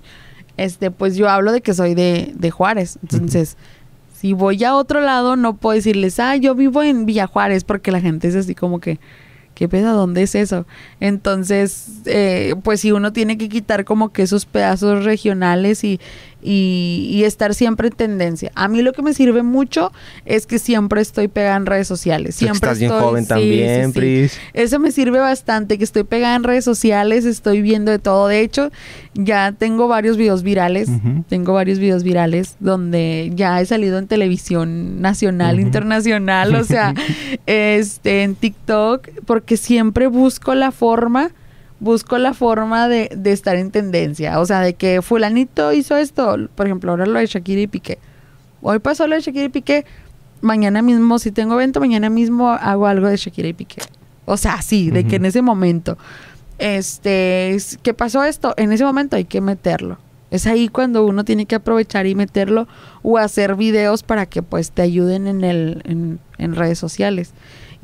este, 0.58 0.92
pues 0.92 1.16
yo 1.16 1.30
hablo 1.30 1.52
de 1.52 1.62
que 1.62 1.74
soy 1.74 1.94
de, 1.94 2.32
de 2.36 2.52
Juárez, 2.52 2.98
entonces... 3.02 3.58
Uh 3.60 3.62
-huh. 3.62 3.83
Si 4.24 4.32
voy 4.32 4.64
a 4.64 4.74
otro 4.74 5.02
lado, 5.02 5.36
no 5.36 5.58
puedo 5.58 5.76
decirles, 5.76 6.18
ah, 6.18 6.38
yo 6.38 6.56
vivo 6.56 6.82
en 6.82 7.06
Villa 7.06 7.28
Juárez, 7.28 7.66
porque 7.66 7.92
la 7.92 8.00
gente 8.00 8.30
es 8.30 8.36
así 8.38 8.56
como 8.56 8.80
que, 8.80 8.98
¿qué 9.54 9.68
pedo? 9.68 9.98
¿Dónde 9.98 10.24
es 10.24 10.34
eso? 10.34 10.66
Entonces, 11.02 11.90
eh, 12.06 12.56
pues 12.64 12.80
si 12.80 12.94
uno 12.94 13.12
tiene 13.12 13.38
que 13.38 13.50
quitar 13.50 13.84
como 13.84 14.14
que 14.14 14.22
esos 14.22 14.46
pedazos 14.46 15.04
regionales 15.04 15.84
y, 15.84 16.00
y, 16.44 17.08
y, 17.10 17.24
estar 17.24 17.54
siempre 17.54 17.88
en 17.88 17.96
tendencia. 17.96 18.52
A 18.56 18.68
mí 18.68 18.82
lo 18.82 18.94
que 18.94 19.02
me 19.02 19.14
sirve 19.14 19.44
mucho 19.44 19.92
es 20.26 20.46
que 20.46 20.60
siempre 20.60 21.02
estoy 21.02 21.28
pegada 21.28 21.56
en 21.56 21.66
redes 21.66 21.88
sociales. 21.88 22.36
Siempre 22.36 22.72
estás 22.72 22.82
estoy, 22.82 22.90
bien 22.90 23.02
joven 23.02 23.24
sí, 23.24 23.30
también, 23.30 23.86
sí, 23.86 23.94
sí. 23.94 24.00
Pris. 24.00 24.40
Eso 24.54 24.80
me 24.80 24.92
sirve 24.92 25.20
bastante, 25.20 25.78
que 25.78 25.84
estoy 25.84 26.04
pegada 26.04 26.36
en 26.36 26.44
redes 26.44 26.66
sociales, 26.66 27.26
estoy 27.26 27.62
viendo 27.62 27.92
de 27.92 28.00
todo. 28.00 28.28
De 28.28 28.42
hecho, 28.42 28.72
ya 29.14 29.52
tengo 29.52 29.88
varios 29.88 30.18
videos 30.18 30.44
virales, 30.44 30.90
uh 30.90 30.94
-huh. 30.94 31.24
tengo 31.28 31.54
varios 31.54 31.80
videos 31.80 32.04
virales 32.04 32.56
donde 32.60 33.32
ya 33.36 33.62
he 33.62 33.66
salido 33.66 33.98
en 33.98 34.08
televisión 34.08 35.02
nacional, 35.02 35.56
uh 35.56 35.60
-huh. 35.60 35.66
internacional, 35.66 36.56
o 36.56 36.64
sea, 36.64 36.94
este, 37.46 38.24
en 38.24 38.36
TikTok, 38.36 39.08
porque 39.26 39.58
siempre 39.58 40.08
busco 40.08 40.56
la 40.56 40.72
forma 40.72 41.32
busco 41.84 42.18
la 42.18 42.34
forma 42.34 42.88
de, 42.88 43.10
de, 43.16 43.32
estar 43.34 43.58
en 43.58 43.70
tendencia. 43.70 44.40
O 44.40 44.46
sea, 44.46 44.62
de 44.62 44.74
que 44.74 45.02
fulanito 45.02 45.74
hizo 45.74 45.98
esto. 45.98 46.38
Por 46.56 46.66
ejemplo, 46.66 46.92
ahora 46.92 47.06
lo 47.06 47.20
de 47.20 47.26
Shakira 47.26 47.62
y 47.62 47.68
Piqué. 47.68 48.00
Hoy 48.62 48.80
pasó 48.80 49.06
lo 49.06 49.16
de 49.16 49.22
Shakira 49.22 49.46
y 49.46 49.50
Piqué. 49.50 49.86
mañana 50.42 50.82
mismo, 50.82 51.20
si 51.20 51.32
tengo 51.32 51.56
evento, 51.56 51.82
mañana 51.82 52.10
mismo 52.10 52.50
hago 52.50 52.88
algo 52.88 53.08
de 53.08 53.18
Shakira 53.18 53.50
y 53.50 53.54
Piqué. 53.54 53.82
O 54.26 54.38
sea, 54.38 54.62
sí, 54.62 54.90
de 54.90 55.06
que 55.06 55.18
en 55.18 55.26
ese 55.26 55.42
momento, 55.42 55.98
este, 56.58 57.58
¿qué 57.84 57.94
pasó 57.94 58.24
esto? 58.24 58.54
En 58.56 58.72
ese 58.72 58.86
momento 58.86 59.18
hay 59.18 59.26
que 59.26 59.42
meterlo. 59.42 59.98
Es 60.32 60.48
ahí 60.48 60.70
cuando 60.70 61.06
uno 61.06 61.26
tiene 61.26 61.46
que 61.46 61.56
aprovechar 61.56 62.08
y 62.08 62.16
meterlo 62.16 62.68
o 63.04 63.18
hacer 63.18 63.56
videos 63.56 64.02
para 64.02 64.26
que 64.26 64.42
pues 64.42 64.72
te 64.72 64.82
ayuden 64.82 65.28
en, 65.28 65.44
el, 65.44 65.82
en, 65.84 66.20
en 66.38 66.56
redes 66.56 66.80
sociales 66.80 67.34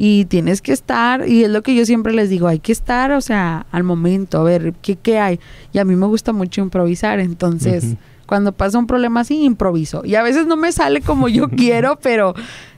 y 0.01 0.23
tienes 0.23 0.61
que 0.61 0.71
estar, 0.71 1.27
y 1.27 1.43
es 1.43 1.49
lo 1.49 1.61
que 1.61 1.75
yo 1.75 1.85
siempre 1.85 2.13
les 2.13 2.29
digo, 2.29 2.47
hay 2.47 2.59
que 2.59 2.71
estar, 2.71 3.11
o 3.11 3.19
sea, 3.19 3.65
al 3.69 3.83
momento, 3.83 4.39
a 4.39 4.43
ver, 4.43 4.73
¿qué, 4.81 4.95
qué 4.95 5.19
hay? 5.19 5.41
Y 5.73 5.79
a 5.79 5.83
mí 5.83 5.97
me 5.97 6.05
gusta 6.05 6.31
mucho 6.31 6.61
improvisar, 6.61 7.19
entonces, 7.19 7.97
cuando 8.25 8.53
pasa 8.53 8.79
un 8.79 8.87
problema 8.87 9.19
así, 9.19 9.43
improviso. 9.43 10.05
Y 10.05 10.15
a 10.15 10.23
veces 10.23 10.47
no 10.47 10.55
me 10.55 10.71
sale 10.71 11.01
como 11.01 11.27
yo 11.27 11.49
quiero, 11.57 11.99
pero 12.01 12.33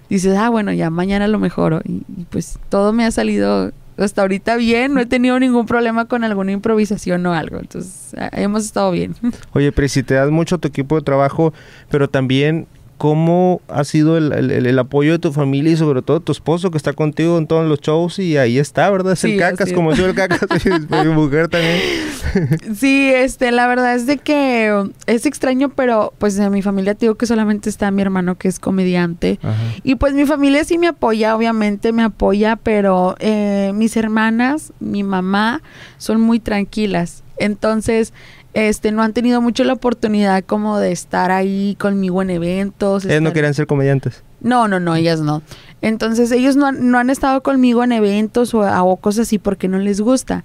dices, 0.10 0.36
ah, 0.36 0.50
bueno, 0.50 0.74
ya 0.74 0.90
mañana 0.90 1.28
lo 1.28 1.38
mejoro. 1.38 1.82
Y, 1.86 2.02
y, 2.18 2.26
pues 2.32 2.58
todo 2.70 2.92
me 2.92 3.06
ha 3.06 3.12
salido 3.12 3.72
hasta 3.98 4.24
ahorita 4.24 4.56
bien, 4.56 4.96
no 4.96 5.00
he 5.00 5.06
tenido 5.06 5.40
ningún 5.40 5.68
problema 5.68 6.06
con 6.06 6.24
alguna 6.24 6.54
improvisación 6.54 7.24
o 7.28 7.34
algo, 7.36 7.60
entonces 7.60 8.16
hemos 8.32 8.66
estado 8.66 8.90
bien. 8.90 9.14
Oye, 9.54 9.72
pero 9.72 9.88
si 9.90 10.02
te 10.02 10.16
das 10.16 10.32
mucho 10.32 10.56
a 10.56 10.58
tu 10.58 10.68
equipo 10.68 10.96
de 10.96 11.04
trabajo, 11.04 11.54
pero 11.92 12.10
también 12.10 12.66
cómo 13.02 13.62
ha 13.68 13.84
sido 13.84 14.16
el, 14.16 14.32
el, 14.32 14.52
el, 14.52 14.78
apoyo 14.78 15.14
de 15.14 15.18
tu 15.18 15.32
familia 15.32 15.74
y 15.74 15.76
sobre 15.76 16.04
todo 16.04 16.20
tu 16.20 16.32
esposo 16.32 16.70
que 16.70 16.78
está 16.78 16.94
contigo 16.94 17.40
en 17.40 17.48
todos 17.48 17.68
los 17.68 17.82
shows 17.82 18.20
y 18.20 18.38
ahí 18.38 18.60
está, 18.60 18.92
¿verdad? 18.92 19.14
Es 19.14 19.20
sí, 19.22 19.32
el 19.32 19.40
cacas, 19.40 19.74
como 19.74 19.92
yo 19.96 20.06
el 20.06 20.14
cacas, 20.14 20.42
mi 21.06 21.12
mujer 21.12 21.48
también. 21.48 21.82
Sí, 22.76 23.12
este, 23.12 23.52
la 23.52 23.66
verdad 23.66 23.96
es 23.96 24.06
de 24.06 24.20
que 24.20 24.88
es 25.08 25.26
extraño, 25.26 25.70
pero 25.70 26.14
pues 26.20 26.36
de 26.36 26.48
mi 26.52 26.62
familia 26.62 26.94
te 26.94 27.08
digo 27.08 27.16
que 27.16 27.26
solamente 27.26 27.72
está 27.72 27.90
mi 27.90 28.04
hermano 28.04 28.38
que 28.38 28.48
es 28.48 28.60
comediante 28.60 29.40
Ajá. 29.42 29.58
y 29.84 29.96
pues 29.96 30.14
mi 30.14 30.28
familia 30.28 30.64
sí 30.64 30.78
me 30.78 30.88
apoya, 30.88 31.36
obviamente 31.36 31.94
me 31.94 32.04
apoya, 32.04 32.56
pero 32.56 33.16
eh, 33.18 33.72
mis 33.74 33.98
hermanas, 33.98 34.74
mi 34.80 35.02
mamá 35.02 35.64
son 35.98 36.22
muy 36.22 36.40
tranquilas, 36.40 37.24
entonces 37.38 38.14
este, 38.54 38.92
no 38.92 39.02
han 39.02 39.14
tenido 39.14 39.42
mucho 39.42 39.64
la 39.64 39.74
oportunidad 39.74 40.44
como 40.44 40.78
de 40.78 40.92
estar 40.92 41.32
ahí 41.32 41.76
conmigo 41.80 42.22
en 42.22 42.32
eventos. 42.32 43.06
Ellas 43.06 43.16
estar... 43.16 43.22
no 43.22 43.34
querían 43.34 43.54
ser 43.54 43.68
comediantes. 43.68 44.24
No, 44.42 44.68
no, 44.68 44.80
no, 44.80 44.96
ellas 44.96 45.22
no. 45.22 45.42
Entonces 45.82 46.32
ellos 46.32 46.56
no, 46.56 46.72
no 46.72 46.98
han 46.98 47.10
estado 47.10 47.42
conmigo 47.44 47.84
en 47.84 47.92
eventos 47.92 48.54
o, 48.54 48.60
o 48.62 48.98
cosas 48.98 49.28
así 49.28 49.40
porque 49.40 49.68
no 49.68 49.80
les 49.80 50.02
gusta. 50.02 50.44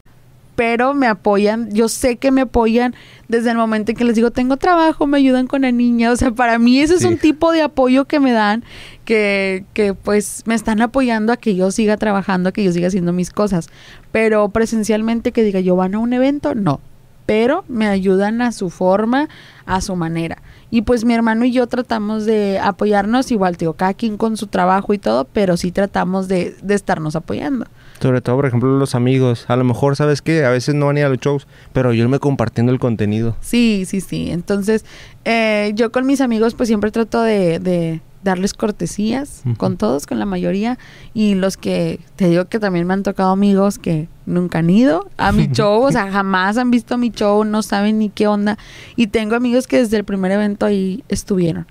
Pero 0.54 0.94
me 0.94 1.06
apoyan, 1.06 1.70
yo 1.70 1.88
sé 1.88 2.16
que 2.16 2.30
me 2.30 2.42
apoyan 2.42 2.94
desde 3.28 3.50
el 3.50 3.58
momento 3.58 3.90
en 3.90 3.96
que 3.98 4.04
les 4.04 4.14
digo, 4.14 4.30
tengo 4.30 4.56
trabajo, 4.56 5.06
me 5.06 5.18
ayudan 5.18 5.48
con 5.48 5.62
la 5.62 5.72
niña. 5.72 6.10
O 6.12 6.16
sea, 6.16 6.30
para 6.30 6.58
mí 6.58 6.78
ese 6.78 6.96
sí. 6.96 7.04
es 7.04 7.10
un 7.10 7.18
tipo 7.18 7.52
de 7.52 7.60
apoyo 7.60 8.06
que 8.06 8.20
me 8.20 8.32
dan, 8.32 8.64
que, 9.04 9.64
que 9.74 9.92
pues 9.92 10.44
me 10.46 10.54
están 10.54 10.80
apoyando 10.80 11.32
a 11.32 11.36
que 11.36 11.56
yo 11.56 11.70
siga 11.70 11.98
trabajando, 11.98 12.48
a 12.48 12.52
que 12.52 12.64
yo 12.64 12.72
siga 12.72 12.88
haciendo 12.88 13.12
mis 13.12 13.30
cosas. 13.30 13.68
Pero 14.12 14.48
presencialmente 14.48 15.32
que 15.32 15.42
diga, 15.42 15.60
yo 15.60 15.76
van 15.76 15.94
a 15.94 15.98
un 15.98 16.14
evento, 16.14 16.54
no 16.54 16.80
pero 17.26 17.64
me 17.68 17.86
ayudan 17.86 18.40
a 18.40 18.52
su 18.52 18.70
forma, 18.70 19.28
a 19.66 19.80
su 19.80 19.96
manera. 19.96 20.42
Y 20.70 20.82
pues 20.82 21.04
mi 21.04 21.14
hermano 21.14 21.44
y 21.44 21.52
yo 21.52 21.66
tratamos 21.66 22.24
de 22.24 22.58
apoyarnos, 22.58 23.30
igual, 23.30 23.56
digo, 23.56 23.74
cada 23.74 23.94
quien 23.94 24.16
con 24.16 24.36
su 24.36 24.46
trabajo 24.46 24.94
y 24.94 24.98
todo, 24.98 25.24
pero 25.24 25.56
sí 25.56 25.70
tratamos 25.70 26.28
de, 26.28 26.56
de 26.62 26.74
estarnos 26.74 27.14
apoyando. 27.16 27.66
Sobre 28.00 28.20
todo, 28.20 28.36
por 28.36 28.46
ejemplo, 28.46 28.78
los 28.78 28.94
amigos. 28.94 29.46
A 29.48 29.56
lo 29.56 29.64
mejor, 29.64 29.96
¿sabes 29.96 30.22
qué? 30.22 30.44
A 30.44 30.50
veces 30.50 30.74
no 30.74 30.86
van 30.86 30.96
a 30.96 31.00
ir 31.00 31.06
a 31.06 31.08
los 31.08 31.18
shows, 31.18 31.46
pero 31.72 31.92
yo 31.92 32.08
me 32.08 32.18
compartiendo 32.18 32.72
el 32.72 32.78
contenido. 32.78 33.36
Sí, 33.40 33.84
sí, 33.86 34.00
sí. 34.00 34.30
Entonces, 34.30 34.84
eh, 35.24 35.72
yo 35.74 35.92
con 35.92 36.06
mis 36.06 36.20
amigos, 36.20 36.54
pues 36.54 36.68
siempre 36.68 36.90
trato 36.90 37.22
de, 37.22 37.58
de 37.58 38.00
darles 38.26 38.52
cortesías 38.52 39.42
uh 39.44 39.48
-huh. 39.48 39.56
con 39.56 39.76
todos, 39.76 40.06
con 40.06 40.18
la 40.18 40.26
mayoría. 40.26 40.78
Y 41.14 41.34
los 41.34 41.56
que, 41.56 42.00
te 42.16 42.28
digo 42.28 42.44
que 42.46 42.58
también 42.60 42.86
me 42.86 42.94
han 42.94 43.02
tocado 43.02 43.30
amigos 43.30 43.78
que 43.78 44.08
nunca 44.26 44.58
han 44.58 44.68
ido 44.68 45.08
a 45.16 45.32
mi 45.32 45.46
show, 45.52 45.82
o 45.82 45.92
sea, 45.92 46.10
jamás 46.10 46.58
han 46.58 46.70
visto 46.70 46.98
mi 46.98 47.10
show, 47.10 47.44
no 47.44 47.62
saben 47.62 47.98
ni 47.98 48.10
qué 48.10 48.26
onda. 48.26 48.58
Y 48.96 49.06
tengo 49.06 49.34
amigos 49.34 49.66
que 49.66 49.78
desde 49.78 49.96
el 49.96 50.04
primer 50.04 50.32
evento 50.32 50.66
ahí 50.66 51.02
estuvieron. 51.08 51.66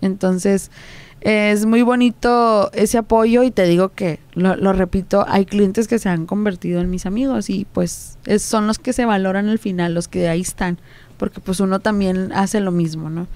Entonces, 0.00 0.70
es 1.22 1.66
muy 1.66 1.82
bonito 1.82 2.70
ese 2.72 2.98
apoyo 2.98 3.44
y 3.44 3.52
te 3.52 3.64
digo 3.64 3.90
que, 3.90 4.18
lo, 4.34 4.56
lo, 4.56 4.72
repito, 4.72 5.24
hay 5.28 5.46
clientes 5.46 5.86
que 5.86 6.00
se 6.00 6.08
han 6.08 6.26
convertido 6.26 6.80
en 6.80 6.90
mis 6.90 7.06
amigos 7.06 7.48
y 7.48 7.64
pues 7.72 8.18
es, 8.26 8.42
son 8.42 8.66
los 8.66 8.80
que 8.80 8.92
se 8.92 9.04
valoran 9.04 9.48
al 9.48 9.60
final, 9.60 9.94
los 9.94 10.08
que 10.08 10.28
ahí 10.28 10.40
están, 10.40 10.78
porque 11.18 11.40
pues 11.40 11.60
uno 11.60 11.78
también 11.78 12.32
hace 12.32 12.58
lo 12.58 12.72
mismo, 12.72 13.08
¿no? 13.08 13.28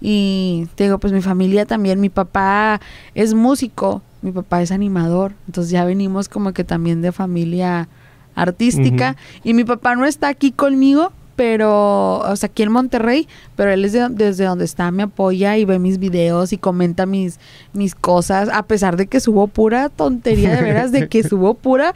Y 0.00 0.68
te 0.74 0.84
digo, 0.84 0.98
pues 0.98 1.12
mi 1.12 1.22
familia 1.22 1.66
también, 1.66 2.00
mi 2.00 2.10
papá 2.10 2.80
es 3.14 3.34
músico, 3.34 4.02
mi 4.22 4.32
papá 4.32 4.62
es 4.62 4.70
animador, 4.70 5.32
entonces 5.46 5.70
ya 5.70 5.84
venimos 5.84 6.28
como 6.28 6.52
que 6.52 6.64
también 6.64 7.00
de 7.00 7.12
familia 7.12 7.88
artística 8.34 9.12
uh 9.12 9.14
-huh. 9.14 9.40
y 9.44 9.54
mi 9.54 9.64
papá 9.64 9.94
no 9.96 10.04
está 10.04 10.28
aquí 10.28 10.52
conmigo, 10.52 11.12
pero, 11.36 12.18
o 12.18 12.36
sea, 12.36 12.48
aquí 12.48 12.62
en 12.62 12.72
Monterrey, 12.72 13.28
pero 13.54 13.70
él 13.70 13.84
es 13.84 13.92
de, 13.92 14.08
desde 14.08 14.44
donde 14.44 14.64
está, 14.64 14.90
me 14.90 15.04
apoya 15.04 15.56
y 15.58 15.64
ve 15.64 15.78
mis 15.78 15.98
videos 15.98 16.52
y 16.52 16.58
comenta 16.58 17.06
mis, 17.06 17.38
mis 17.74 17.94
cosas, 17.94 18.48
a 18.48 18.62
pesar 18.64 18.96
de 18.96 19.06
que 19.06 19.20
subo 19.20 19.46
pura 19.46 19.90
tontería, 19.90 20.56
de 20.56 20.62
veras, 20.62 20.92
de 20.92 21.08
que 21.08 21.22
subo 21.28 21.54
pura. 21.54 21.92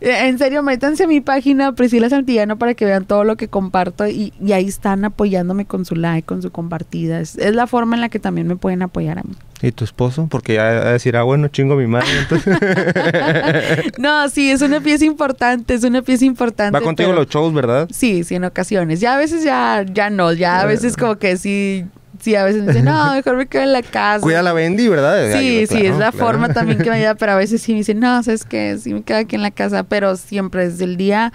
En 0.00 0.38
serio, 0.38 0.62
métanse 0.62 1.04
a 1.04 1.06
mi 1.08 1.20
página 1.20 1.72
Priscila 1.72 2.08
Santillano 2.08 2.56
para 2.56 2.74
que 2.74 2.84
vean 2.84 3.04
todo 3.04 3.24
lo 3.24 3.36
que 3.36 3.48
comparto 3.48 4.06
y, 4.06 4.32
y 4.40 4.52
ahí 4.52 4.66
están 4.66 5.04
apoyándome 5.04 5.66
con 5.66 5.84
su 5.84 5.96
like, 5.96 6.26
con 6.26 6.40
su 6.40 6.50
compartida. 6.50 7.20
Es, 7.20 7.36
es, 7.36 7.54
la 7.54 7.66
forma 7.66 7.96
en 7.96 8.00
la 8.00 8.08
que 8.08 8.20
también 8.20 8.46
me 8.46 8.56
pueden 8.56 8.82
apoyar 8.82 9.18
a 9.18 9.22
mí. 9.22 9.34
¿Y 9.64 9.72
tu 9.72 9.84
esposo? 9.84 10.26
Porque 10.30 10.54
ya 10.54 10.64
va 10.64 10.70
a 10.70 10.92
decir, 10.92 11.16
ah, 11.16 11.22
bueno, 11.22 11.48
chingo 11.48 11.74
mi 11.74 11.86
madre. 11.86 12.06
Entonces... 12.18 12.58
no, 13.98 14.28
sí, 14.28 14.50
es 14.50 14.60
una 14.60 14.80
pieza 14.80 15.06
importante, 15.06 15.72
es 15.72 15.84
una 15.84 16.02
pieza 16.02 16.26
importante. 16.26 16.78
Va 16.78 16.84
contigo 16.84 17.08
pero... 17.08 17.20
los 17.20 17.28
shows, 17.28 17.54
¿verdad? 17.54 17.88
Sí, 17.90 18.24
sí, 18.24 18.34
en 18.34 18.44
ocasiones. 18.44 19.00
Ya 19.00 19.14
a 19.14 19.16
veces 19.16 19.42
ya, 19.42 19.84
ya 19.90 20.10
no, 20.10 20.32
ya 20.34 20.60
a 20.60 20.66
veces 20.66 20.98
como 20.98 21.16
que 21.16 21.38
sí, 21.38 21.86
sí, 22.20 22.34
a 22.34 22.44
veces 22.44 22.62
me 22.62 22.68
dicen, 22.68 22.84
no, 22.84 23.14
mejor 23.14 23.36
me 23.36 23.46
quedo 23.46 23.62
en 23.62 23.72
la 23.72 23.82
casa. 23.82 24.20
Cuida 24.20 24.42
la 24.42 24.52
Bendy, 24.52 24.88
¿verdad? 24.88 25.32
Sí, 25.38 25.66
sí, 25.66 25.86
es 25.86 25.96
la 25.96 26.10
claro. 26.10 26.26
forma 26.26 26.52
también 26.52 26.78
que 26.78 26.90
me 26.90 26.96
ayuda, 26.96 27.14
pero 27.18 27.32
a 27.32 27.36
veces 27.36 27.62
sí 27.62 27.72
me 27.72 27.78
dicen, 27.78 28.00
no, 28.00 28.22
¿sabes 28.22 28.44
qué? 28.44 28.76
Sí 28.78 28.92
me 28.92 29.02
quedo 29.02 29.18
aquí 29.18 29.36
en 29.36 29.42
la 29.42 29.50
casa, 29.50 29.84
pero 29.84 30.16
siempre 30.16 30.68
desde 30.68 30.84
el 30.84 30.98
día, 30.98 31.32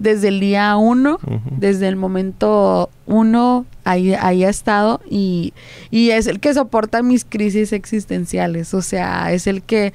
desde 0.00 0.28
el 0.28 0.40
día 0.40 0.76
uno, 0.76 1.20
uh 1.22 1.30
-huh. 1.30 1.40
desde 1.58 1.86
el 1.86 1.94
momento 1.94 2.90
uno, 3.06 3.66
ahí, 3.84 4.14
ahí 4.14 4.42
ha 4.44 4.48
estado 4.48 5.00
y, 5.08 5.52
y 5.90 6.10
es 6.10 6.26
el 6.26 6.40
que 6.40 6.52
soporta 6.54 7.02
mis 7.02 7.24
crisis 7.24 7.72
existenciales, 7.72 8.74
o 8.74 8.82
sea, 8.82 9.32
es 9.32 9.46
el 9.46 9.62
que 9.62 9.92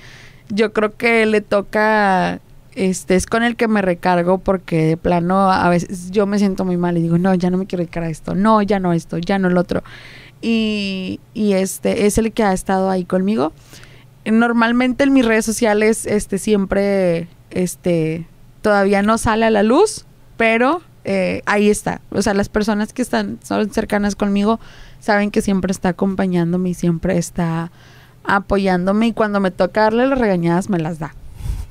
yo 0.49 0.71
creo 0.71 0.95
que 0.95 1.25
le 1.25 1.41
toca 1.41 2.39
este 2.75 3.15
es 3.15 3.25
con 3.25 3.41
el 3.43 3.55
que 3.55 3.67
me 3.67 3.81
recargo 3.81 4.37
porque 4.37 4.85
de 4.85 4.97
plano 4.97 5.49
a 5.49 5.69
veces 5.69 6.11
yo 6.11 6.25
me 6.27 6.37
siento 6.37 6.65
muy 6.65 6.77
mal 6.77 6.97
y 6.97 7.01
digo, 7.01 7.17
no, 7.17 7.33
ya 7.33 7.49
no 7.49 7.57
me 7.57 7.65
quiero 7.65 7.83
dedicar 7.83 8.03
a 8.03 8.09
esto, 8.09 8.35
no, 8.35 8.61
ya 8.61 8.79
no 8.79 8.93
esto, 8.93 9.17
ya 9.17 9.39
no 9.39 9.47
el 9.47 9.57
otro. 9.57 9.81
Y, 10.41 11.19
y 11.33 11.53
este 11.53 12.05
es 12.05 12.17
el 12.17 12.31
que 12.33 12.43
ha 12.43 12.53
estado 12.53 12.89
ahí 12.89 13.05
conmigo. 13.05 13.53
Normalmente 14.25 15.05
en 15.05 15.13
mis 15.13 15.25
redes 15.25 15.45
sociales 15.45 16.05
este 16.05 16.37
siempre 16.37 17.27
este 17.49 18.27
todavía 18.65 19.04
no 19.04 19.19
sale 19.19 19.45
a 19.45 19.51
la 19.51 19.62
luz, 19.62 20.08
pero 20.38 20.82
eh, 21.04 21.43
ahí 21.45 21.69
está. 21.69 22.01
O 22.10 22.23
sea, 22.23 22.34
las 22.34 22.49
personas 22.49 22.93
que 22.93 23.04
están 23.04 23.38
son 23.43 23.69
cercanas 23.69 24.15
conmigo 24.15 24.60
saben 24.99 25.30
que 25.30 25.43
siempre 25.43 25.71
está 25.71 25.89
acompañándome 25.89 26.69
y 26.69 26.73
siempre 26.73 27.15
está 27.15 27.71
apoyándome 28.23 29.06
y 29.06 29.13
cuando 29.13 29.39
me 29.39 29.51
toca 29.51 29.82
darle 29.84 30.08
las 30.08 30.17
regañadas 30.17 30.71
me 30.71 30.80
las 30.80 30.97
da 30.97 31.13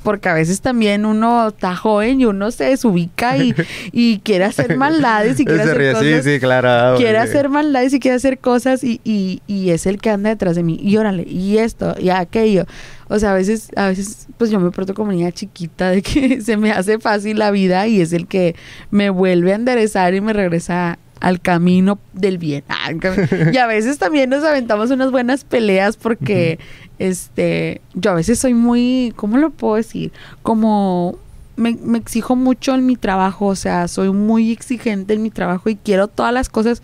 porque 0.04 0.28
a 0.28 0.34
veces 0.34 0.60
también 0.60 1.06
uno 1.06 1.48
está 1.48 1.74
joven 1.74 2.20
y 2.20 2.26
uno 2.26 2.50
se 2.50 2.64
desubica 2.64 3.36
y, 3.38 3.54
y 3.92 4.18
quiere 4.20 4.44
hacer 4.44 4.76
maldades 4.76 5.40
y 5.40 5.44
quiere 5.44 5.62
hacer 5.62 5.78
ríe, 5.78 5.92
cosas. 5.92 6.24
Sí, 6.24 6.30
sí, 6.34 6.38
claro. 6.38 6.96
Quiere 6.96 7.18
hacer 7.18 7.48
maldades 7.48 7.92
y 7.94 7.98
quiere 7.98 8.16
hacer 8.16 8.38
cosas 8.38 8.84
y, 8.84 9.00
y, 9.02 9.42
y, 9.46 9.70
es 9.70 9.86
el 9.86 10.00
que 10.00 10.10
anda 10.10 10.28
detrás 10.28 10.54
de 10.54 10.62
mí. 10.62 10.78
Y 10.80 10.96
órale, 10.98 11.24
y 11.24 11.58
esto, 11.58 11.96
y 11.98 12.10
aquello. 12.10 12.66
O 13.08 13.18
sea, 13.18 13.32
a 13.32 13.34
veces, 13.34 13.70
a 13.76 13.88
veces, 13.88 14.28
pues 14.38 14.50
yo 14.50 14.60
me 14.60 14.70
porto 14.70 14.94
como 14.94 15.10
niña 15.10 15.32
chiquita 15.32 15.90
de 15.90 16.02
que 16.02 16.40
se 16.42 16.56
me 16.56 16.70
hace 16.70 16.98
fácil 16.98 17.38
la 17.38 17.50
vida 17.50 17.86
y 17.86 18.00
es 18.00 18.12
el 18.12 18.26
que 18.26 18.54
me 18.90 19.10
vuelve 19.10 19.52
a 19.52 19.56
enderezar 19.56 20.14
y 20.14 20.20
me 20.20 20.32
regresa 20.32 20.98
al 21.20 21.40
camino 21.40 21.98
del 22.12 22.38
bien. 22.38 22.64
Y 23.52 23.56
a 23.56 23.66
veces 23.66 23.98
también 23.98 24.30
nos 24.30 24.44
aventamos 24.44 24.90
unas 24.90 25.10
buenas 25.10 25.44
peleas 25.44 25.96
porque 25.96 26.58
uh 26.58 26.62
-huh. 26.62 27.06
este 27.10 27.80
yo 27.94 28.10
a 28.10 28.14
veces 28.14 28.38
soy 28.38 28.54
muy, 28.54 29.12
¿cómo 29.16 29.38
lo 29.38 29.50
puedo 29.50 29.76
decir? 29.76 30.12
Como 30.42 31.18
me, 31.56 31.76
me, 31.82 31.98
exijo 31.98 32.36
mucho 32.36 32.74
en 32.74 32.86
mi 32.86 32.96
trabajo, 32.96 33.46
o 33.46 33.56
sea, 33.56 33.88
soy 33.88 34.10
muy 34.10 34.50
exigente 34.50 35.14
en 35.14 35.22
mi 35.22 35.30
trabajo 35.30 35.68
y 35.68 35.76
quiero 35.76 36.08
todas 36.08 36.32
las 36.32 36.48
cosas 36.48 36.82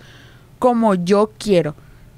como 0.59 0.95
yo 0.95 1.33
quiero. 1.39 1.75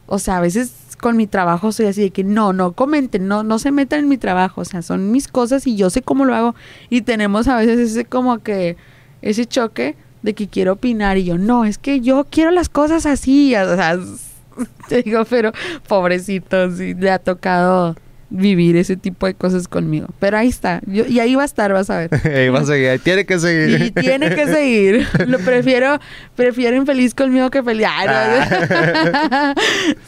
O 0.06 0.18
sea, 0.18 0.36
a 0.36 0.40
veces 0.40 0.72
con 1.02 1.16
mi 1.16 1.26
trabajo 1.26 1.72
soy 1.72 1.86
así 1.86 2.02
de 2.02 2.10
que 2.10 2.22
no, 2.22 2.52
no 2.52 2.72
comenten, 2.72 3.26
no, 3.26 3.42
no 3.42 3.58
se 3.58 3.72
metan 3.72 4.00
en 4.00 4.08
mi 4.08 4.18
trabajo, 4.18 4.60
o 4.60 4.64
sea, 4.64 4.82
son 4.82 5.10
mis 5.10 5.26
cosas 5.26 5.66
y 5.66 5.74
yo 5.76 5.90
sé 5.90 6.02
cómo 6.02 6.24
lo 6.24 6.34
hago 6.34 6.54
y 6.90 7.02
tenemos 7.02 7.48
a 7.48 7.56
veces 7.56 7.78
ese 7.90 8.04
como 8.04 8.38
que 8.38 8.76
ese 9.20 9.46
choque 9.46 9.96
de 10.22 10.34
que 10.34 10.48
quiero 10.48 10.72
opinar 10.72 11.18
y 11.18 11.24
yo, 11.24 11.38
no, 11.38 11.64
es 11.64 11.78
que 11.78 12.00
yo 12.00 12.26
quiero 12.30 12.50
las 12.50 12.68
cosas 12.68 13.06
así, 13.06 13.54
o 13.56 13.76
sea, 13.76 13.98
te 14.88 15.02
digo, 15.02 15.24
pero 15.24 15.52
pobrecito, 15.88 16.70
sí, 16.76 16.94
le 16.94 17.10
ha 17.10 17.18
tocado 17.18 17.96
vivir 18.32 18.76
ese 18.76 18.96
tipo 18.96 19.26
de 19.26 19.34
cosas 19.34 19.68
conmigo. 19.68 20.08
Pero 20.18 20.38
ahí 20.38 20.48
está. 20.48 20.80
Yo, 20.86 21.04
y 21.06 21.20
ahí 21.20 21.34
va 21.34 21.42
a 21.42 21.44
estar, 21.44 21.72
vas 21.72 21.90
a 21.90 21.98
ver. 21.98 22.10
ahí 22.36 22.48
va 22.48 22.60
a 22.60 22.64
seguir. 22.64 22.98
Tiene 23.00 23.26
que 23.26 23.38
seguir. 23.38 23.82
Y 23.82 23.90
tiene 23.90 24.34
que 24.34 24.46
seguir. 24.46 25.06
Lo 25.26 25.38
prefiero, 25.38 26.00
prefiero 26.34 26.76
infeliz 26.76 27.14
conmigo 27.14 27.50
que 27.50 27.62
feliz. 27.62 27.86
Ah. 27.88 29.54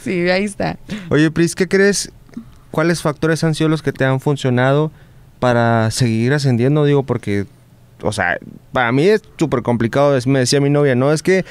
sí, 0.03 0.27
ahí 0.29 0.43
está. 0.43 0.77
Oye, 1.09 1.29
Pris, 1.31 1.55
¿qué 1.55 1.67
crees? 1.67 2.11
¿Cuáles 2.71 3.01
factores 3.01 3.43
han 3.43 3.55
sido 3.55 3.69
los 3.69 3.81
que 3.81 3.93
te 3.93 4.03
han 4.03 4.19
funcionado 4.19 4.91
para 5.39 5.91
seguir 5.91 6.33
ascendiendo? 6.33 6.83
Digo, 6.83 7.03
porque, 7.03 7.45
o 8.01 8.11
sea, 8.11 8.37
para 8.71 8.91
mí 8.91 9.03
es 9.03 9.21
súper 9.37 9.61
complicado. 9.61 10.17
Me 10.25 10.39
decía 10.39 10.61
mi 10.61 10.69
novia, 10.69 10.95
¿no? 10.95 11.11
Es 11.11 11.23
que 11.23 11.45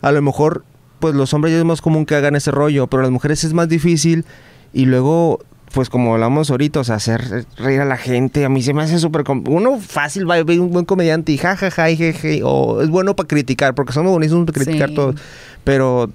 a 0.00 0.12
lo 0.12 0.22
mejor, 0.22 0.64
pues 1.00 1.14
los 1.14 1.32
hombres 1.34 1.54
es 1.54 1.64
más 1.64 1.80
común 1.80 2.06
que 2.06 2.14
hagan 2.14 2.36
ese 2.36 2.50
rollo, 2.50 2.86
pero 2.86 3.02
las 3.02 3.10
mujeres 3.10 3.44
es 3.44 3.52
más 3.52 3.68
difícil. 3.68 4.24
Y 4.72 4.84
luego 4.84 5.40
pues 5.72 5.90
como 5.90 6.14
hablamos 6.14 6.50
ahorita, 6.50 6.80
o 6.80 6.84
sea, 6.84 6.96
hacer 6.96 7.46
reír 7.56 7.80
a 7.80 7.84
la 7.84 7.96
gente, 7.96 8.44
a 8.44 8.48
mí 8.48 8.62
se 8.62 8.72
me 8.72 8.82
hace 8.82 8.98
súper... 8.98 9.24
Uno 9.48 9.78
fácil 9.78 10.28
va 10.28 10.36
a 10.36 10.42
ver 10.42 10.60
un 10.60 10.70
buen 10.70 10.84
comediante 10.84 11.32
y 11.32 11.38
jajaja, 11.38 11.88
jeje, 11.88 12.40
o 12.44 12.80
es 12.80 12.88
bueno 12.88 13.14
para 13.16 13.28
criticar, 13.28 13.74
porque 13.74 13.92
somos 13.92 14.12
buenísimos 14.12 14.46
para 14.46 14.64
criticar 14.64 14.90
todo. 14.90 15.14
Pero, 15.64 16.10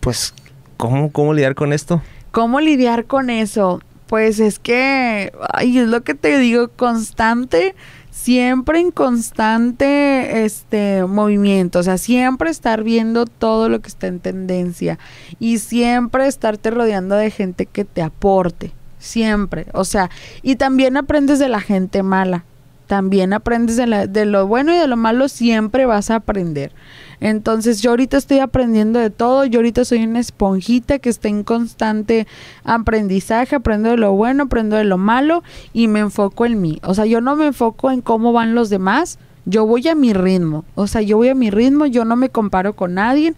pues, 0.00 0.34
¿cómo, 0.76 1.12
¿cómo 1.12 1.34
lidiar 1.34 1.54
con 1.54 1.72
esto? 1.72 2.02
¿Cómo 2.30 2.60
lidiar 2.60 3.04
con 3.04 3.30
eso? 3.30 3.80
Pues 4.06 4.40
es 4.40 4.58
que, 4.58 5.32
ay, 5.52 5.78
es 5.78 5.88
lo 5.88 6.02
que 6.02 6.14
te 6.14 6.38
digo, 6.38 6.68
constante, 6.68 7.74
siempre 8.20 8.80
en 8.80 8.90
constante 8.90 10.44
este 10.44 11.04
movimiento, 11.06 11.78
o 11.78 11.82
sea, 11.84 11.98
siempre 11.98 12.50
estar 12.50 12.82
viendo 12.82 13.26
todo 13.26 13.68
lo 13.68 13.80
que 13.80 13.88
está 13.88 14.08
en 14.08 14.18
tendencia 14.18 14.98
y 15.38 15.58
siempre 15.58 16.26
estarte 16.26 16.70
rodeando 16.70 17.14
de 17.14 17.30
gente 17.30 17.66
que 17.66 17.84
te 17.84 18.02
aporte 18.02 18.72
siempre. 18.98 19.66
O 19.72 19.84
sea, 19.84 20.10
y 20.42 20.56
también 20.56 20.96
aprendes 20.96 21.38
de 21.38 21.48
la 21.48 21.60
gente 21.60 22.02
mala. 22.02 22.44
También 22.88 23.32
aprendes 23.32 23.76
de, 23.76 24.08
de 24.08 24.26
lo 24.26 24.46
bueno 24.46 24.74
y 24.74 24.78
de 24.78 24.88
lo 24.88 24.96
malo, 24.96 25.28
siempre 25.28 25.86
vas 25.86 26.10
a 26.10 26.16
aprender. 26.16 26.72
Entonces 27.20 27.82
yo 27.82 27.90
ahorita 27.90 28.16
estoy 28.16 28.38
aprendiendo 28.38 28.98
de 28.98 29.10
todo, 29.10 29.44
yo 29.44 29.58
ahorita 29.58 29.84
soy 29.84 30.04
una 30.04 30.20
esponjita 30.20 30.98
que 30.98 31.08
está 31.08 31.28
en 31.28 31.44
constante 31.44 32.26
aprendizaje, 32.64 33.56
aprendo 33.56 33.90
de 33.90 33.96
lo 33.96 34.12
bueno, 34.12 34.44
aprendo 34.44 34.76
de 34.76 34.84
lo 34.84 34.98
malo 34.98 35.42
y 35.72 35.88
me 35.88 36.00
enfoco 36.00 36.46
en 36.46 36.60
mí. 36.60 36.78
O 36.82 36.94
sea, 36.94 37.06
yo 37.06 37.20
no 37.20 37.36
me 37.36 37.46
enfoco 37.46 37.90
en 37.90 38.00
cómo 38.00 38.32
van 38.32 38.54
los 38.54 38.70
demás, 38.70 39.18
yo 39.44 39.66
voy 39.66 39.88
a 39.88 39.94
mi 39.94 40.12
ritmo. 40.12 40.64
O 40.74 40.86
sea, 40.86 41.00
yo 41.00 41.16
voy 41.16 41.28
a 41.28 41.34
mi 41.34 41.50
ritmo, 41.50 41.86
yo 41.86 42.04
no 42.04 42.16
me 42.16 42.28
comparo 42.28 42.74
con 42.74 42.94
nadie. 42.94 43.34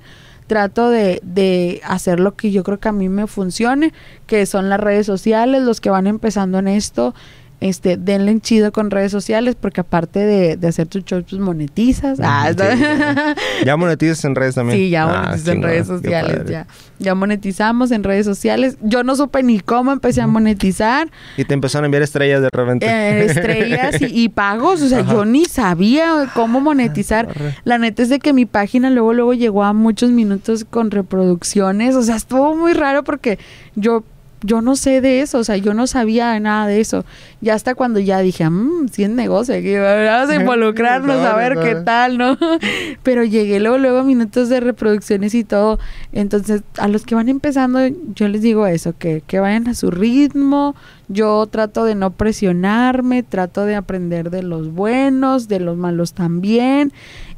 Trato 0.47 0.90
de, 0.90 1.21
de, 1.23 1.81
hacer 1.85 2.19
lo 2.19 2.35
que 2.35 2.51
yo 2.51 2.64
creo 2.64 2.81
que 2.81 2.88
a 2.88 2.93
mí 2.93 3.09
me 3.09 3.29
funcione, 3.29 3.93
que 4.27 4.45
son 4.47 4.69
las 4.69 4.81
redes 4.81 5.07
sociales, 5.07 5.62
los 5.62 5.81
que 5.81 5.90
van 5.90 6.09
empezando 6.09 6.59
en 6.59 6.66
esto, 6.66 7.14
este, 7.61 7.99
denle 7.99 8.40
chido 8.40 8.73
con 8.73 8.90
redes 8.90 9.12
sociales, 9.12 9.55
porque 9.61 9.83
aparte 9.83 10.20
de, 10.20 10.66
hacer 10.66 10.87
tu 10.87 11.01
show, 11.01 11.23
pues 11.29 11.40
monetizas. 11.40 12.18
Ah, 12.23 12.53
ya 13.64 13.77
monetizas 13.77 14.25
en 14.25 14.35
redes 14.35 14.55
también. 14.55 14.79
Sí, 14.79 14.90
ya 14.90 15.05
ah, 15.05 15.07
monetizas 15.07 15.49
en 15.49 15.62
redes 15.62 15.87
sociales, 15.87 16.42
ya. 16.49 16.66
Ya 16.99 17.14
monetizamos 17.14 17.90
en 17.92 18.05
redes 18.05 18.27
sociales. 18.27 18.77
Yo 18.83 19.03
no 19.05 19.16
supe 19.16 19.42
ni 19.42 19.61
cómo 19.61 19.92
empecé 19.92 20.20
a 20.20 20.27
monetizar. 20.27 21.11
Y 21.37 21.44
te 21.44 21.55
empezaron 21.55 21.85
a 21.85 21.87
enviar 21.87 22.03
estrellas 22.03 22.42
de 22.42 22.49
repente. 22.53 22.87
Eh, 22.87 23.25
estrellas 23.25 23.96
y, 24.01 24.29
pagos, 24.29 24.83
o 24.83 24.88
sea, 24.88 25.01
yo 25.01 25.25
ni 25.25 25.44
sabía 25.44 26.31
cómo 26.35 26.61
monetizar. 26.61 27.29
La 27.64 27.79
neta 27.79 28.03
es 28.03 28.09
de 28.09 28.18
que 28.20 28.33
mi 28.33 28.46
página 28.46 28.90
luego, 28.90 29.12
luego 29.12 29.35
llegó 29.35 29.64
a 29.64 29.73
muchos 29.73 30.11
minutos 30.11 30.64
con 30.64 30.90
reproducciones, 30.90 31.94
o 31.94 32.03
sea, 32.03 32.16
estuvo 32.16 32.55
muy 32.57 32.73
raro 32.73 33.05
porque 33.05 33.38
yo 33.75 34.05
yo 34.42 34.62
no 34.62 34.76
sé 34.76 35.00
de 35.00 35.20
eso, 35.20 35.38
o 35.38 35.44
sea, 35.44 35.57
yo 35.57 35.74
no 35.74 35.87
sabía 35.87 36.38
nada 36.40 36.66
de 36.66 36.81
eso. 36.81 37.05
Ya 37.40 37.55
hasta 37.55 37.74
cuando 37.74 38.00
ya 38.00 38.20
dije, 38.20 38.48
mmm, 38.48 38.88
sí 38.88 39.05
es 39.05 39.11
negocio, 39.11 39.55
aquí 39.55 39.74
vamos 39.76 40.31
a 40.31 40.35
involucrarnos 40.40 41.16
a 41.16 41.37
ver 41.37 41.59
qué 41.59 41.74
tal, 41.76 42.16
¿no? 42.18 42.38
Pero 43.03 43.24
llegué 43.24 43.61
luego, 43.61 43.79
luego 43.79 43.98
a 43.98 44.05
minutos 44.05 44.48
de 44.48 44.61
reproducciones 44.61 45.35
y 45.35 45.44
todo. 45.44 45.79
Entonces, 46.12 46.62
a 46.79 46.88
los 46.88 47.05
que 47.05 47.14
van 47.14 47.29
empezando, 47.29 47.81
yo 48.14 48.29
les 48.29 48.42
digo 48.42 48.66
eso, 48.66 48.94
que, 48.96 49.22
que 49.26 49.40
vayan 49.40 49.68
a 49.68 49.74
su 49.74 49.90
ritmo. 49.90 50.74
Yo 51.09 51.46
trato 51.46 51.85
de 51.85 51.96
no 51.96 52.12
presionarme, 52.12 53.24
trato 53.24 53.64
de 53.64 53.74
aprender 53.74 54.31
de 54.31 54.44
los 54.44 54.72
buenos, 54.72 55.48
de 55.48 55.59
los 55.59 55.76
malos 55.76 56.12
también 56.12 56.92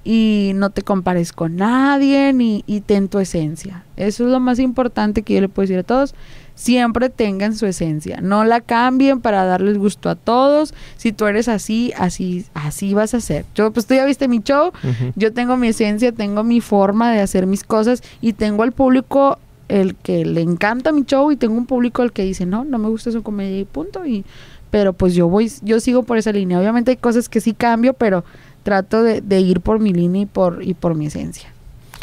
y 0.05 0.53
no 0.57 0.71
te 0.71 0.83
compares 0.83 1.33
con 1.33 1.57
nadie 1.57 2.33
ni, 2.33 2.65
y 2.67 2.81
ten 2.81 3.09
tu 3.09 3.19
esencia. 3.19 3.85
Eso 3.97 4.25
es 4.25 4.31
lo 4.31 4.41
más 4.41 4.59
importante 4.59 5.23
que 5.23 5.35
yo 5.35 5.41
le 5.41 5.49
puedo 5.49 5.65
decir 5.65 5.79
a 5.79 5.85
todos 5.85 6.15
siempre 6.55 7.09
tengan 7.11 7.57
su 7.57 7.67
esencia. 7.67 8.21
No 8.21 8.45
la 8.45 8.61
cambien 8.61 9.21
para 9.21 9.45
darles 9.45 9.79
gusto 9.79 10.09
a 10.09 10.15
todos. 10.15 10.75
Si 10.97 11.13
tú 11.13 11.27
eres 11.27 11.49
así, 11.49 11.93
así, 11.97 12.47
así 12.55 12.95
vas 12.95 13.15
a 13.15 13.21
ser. 13.21 13.45
Yo, 13.55 13.73
pues 13.73 13.87
tú 13.87 13.95
ya 13.95 14.05
viste 14.05 14.29
mi 14.29 14.41
show, 14.41 14.73
yo 15.17 15.33
tengo 15.33 15.57
mi 15.57 15.69
esencia, 15.69 16.13
tengo 16.13 16.45
mi 16.45 16.61
forma 16.61 17.13
de 17.13 17.21
hacer 17.21 17.47
mis 17.47 17.65
cosas 17.65 18.03
y 18.21 18.33
tengo 18.35 18.63
al 18.63 18.73
público 18.73 19.39
el 19.69 19.95
que 19.95 20.25
le 20.25 20.43
encanta 20.43 20.93
mi 20.93 21.05
show 21.05 21.33
y 21.33 21.37
tengo 21.37 21.55
un 21.55 21.67
público 21.67 22.03
el 22.03 22.13
que 22.13 22.25
dice, 22.25 22.45
no, 22.47 22.65
no 22.65 22.79
me 22.79 22.89
gusta 22.89 23.11
su 23.11 23.23
comedia 23.23 23.59
y 23.59 23.65
punto. 23.65 24.05
Y, 24.05 24.25
pero 24.71 24.93
pues 24.93 25.15
yo 25.15 25.29
voy, 25.29 25.51
yo 25.63 25.81
sigo 25.81 26.03
por 26.03 26.19
esa 26.19 26.33
línea. 26.33 26.59
Obviamente 26.59 26.91
hay 26.91 26.97
cosas 26.97 27.29
que 27.29 27.41
sí 27.41 27.55
cambio, 27.55 27.95
pero 27.95 28.25
trato 28.63 29.03
de, 29.03 29.21
de 29.21 29.41
ir 29.41 29.61
por 29.61 29.81
mi 29.81 29.93
línea 29.93 30.23
y 30.23 30.27
por, 30.27 30.63
y 30.63 30.75
por 30.75 30.95
mi 30.95 31.07
esencia. 31.07 31.49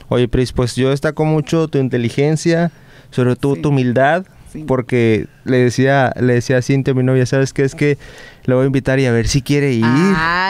Oye, 0.07 0.27
Pris, 0.27 0.51
pues 0.51 0.75
yo 0.75 0.89
destaco 0.89 1.23
mucho 1.25 1.67
tu 1.67 1.77
inteligencia, 1.77 2.71
sobre 3.12 3.35
todo 3.35 3.55
tu 3.55 3.69
humildad, 3.69 4.25
porque 4.67 5.27
le 5.45 5.57
decía, 5.57 6.13
le 6.19 6.33
decía 6.33 6.57
a 6.57 6.62
Cintia, 6.62 6.93
mi 6.93 7.03
novia, 7.03 7.25
¿sabes 7.25 7.53
qué? 7.53 7.63
Es 7.63 7.75
que 7.75 7.97
le 8.45 8.55
voy 8.55 8.63
a 8.63 8.65
invitar 8.67 8.99
y 8.99 9.05
a 9.05 9.12
ver 9.12 9.27
si 9.27 9.41
quiere 9.41 9.73
ir. 9.73 9.85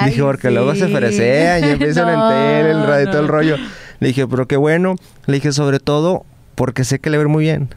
dije, 0.06 0.22
porque 0.22 0.52
luego 0.52 0.76
se 0.76 0.88
fresean 0.88 1.64
y 1.64 1.70
empiezan 1.72 2.10
en 2.10 2.30
tele, 2.30 2.72
el 2.72 2.84
radio, 2.88 3.12
todo 3.12 3.22
el 3.22 3.28
rollo. 3.28 3.58
Le 4.00 4.08
dije, 4.08 4.28
pero 4.28 4.48
qué 4.48 4.58
bueno. 4.58 4.96
Le 5.26 5.36
dije, 5.36 5.52
sobre 5.52 5.80
todo, 5.80 6.26
porque 6.56 6.84
sé 6.84 7.00
que 7.00 7.10
le 7.10 7.18
va 7.18 7.28
muy 7.28 7.44
bien. 7.44 7.70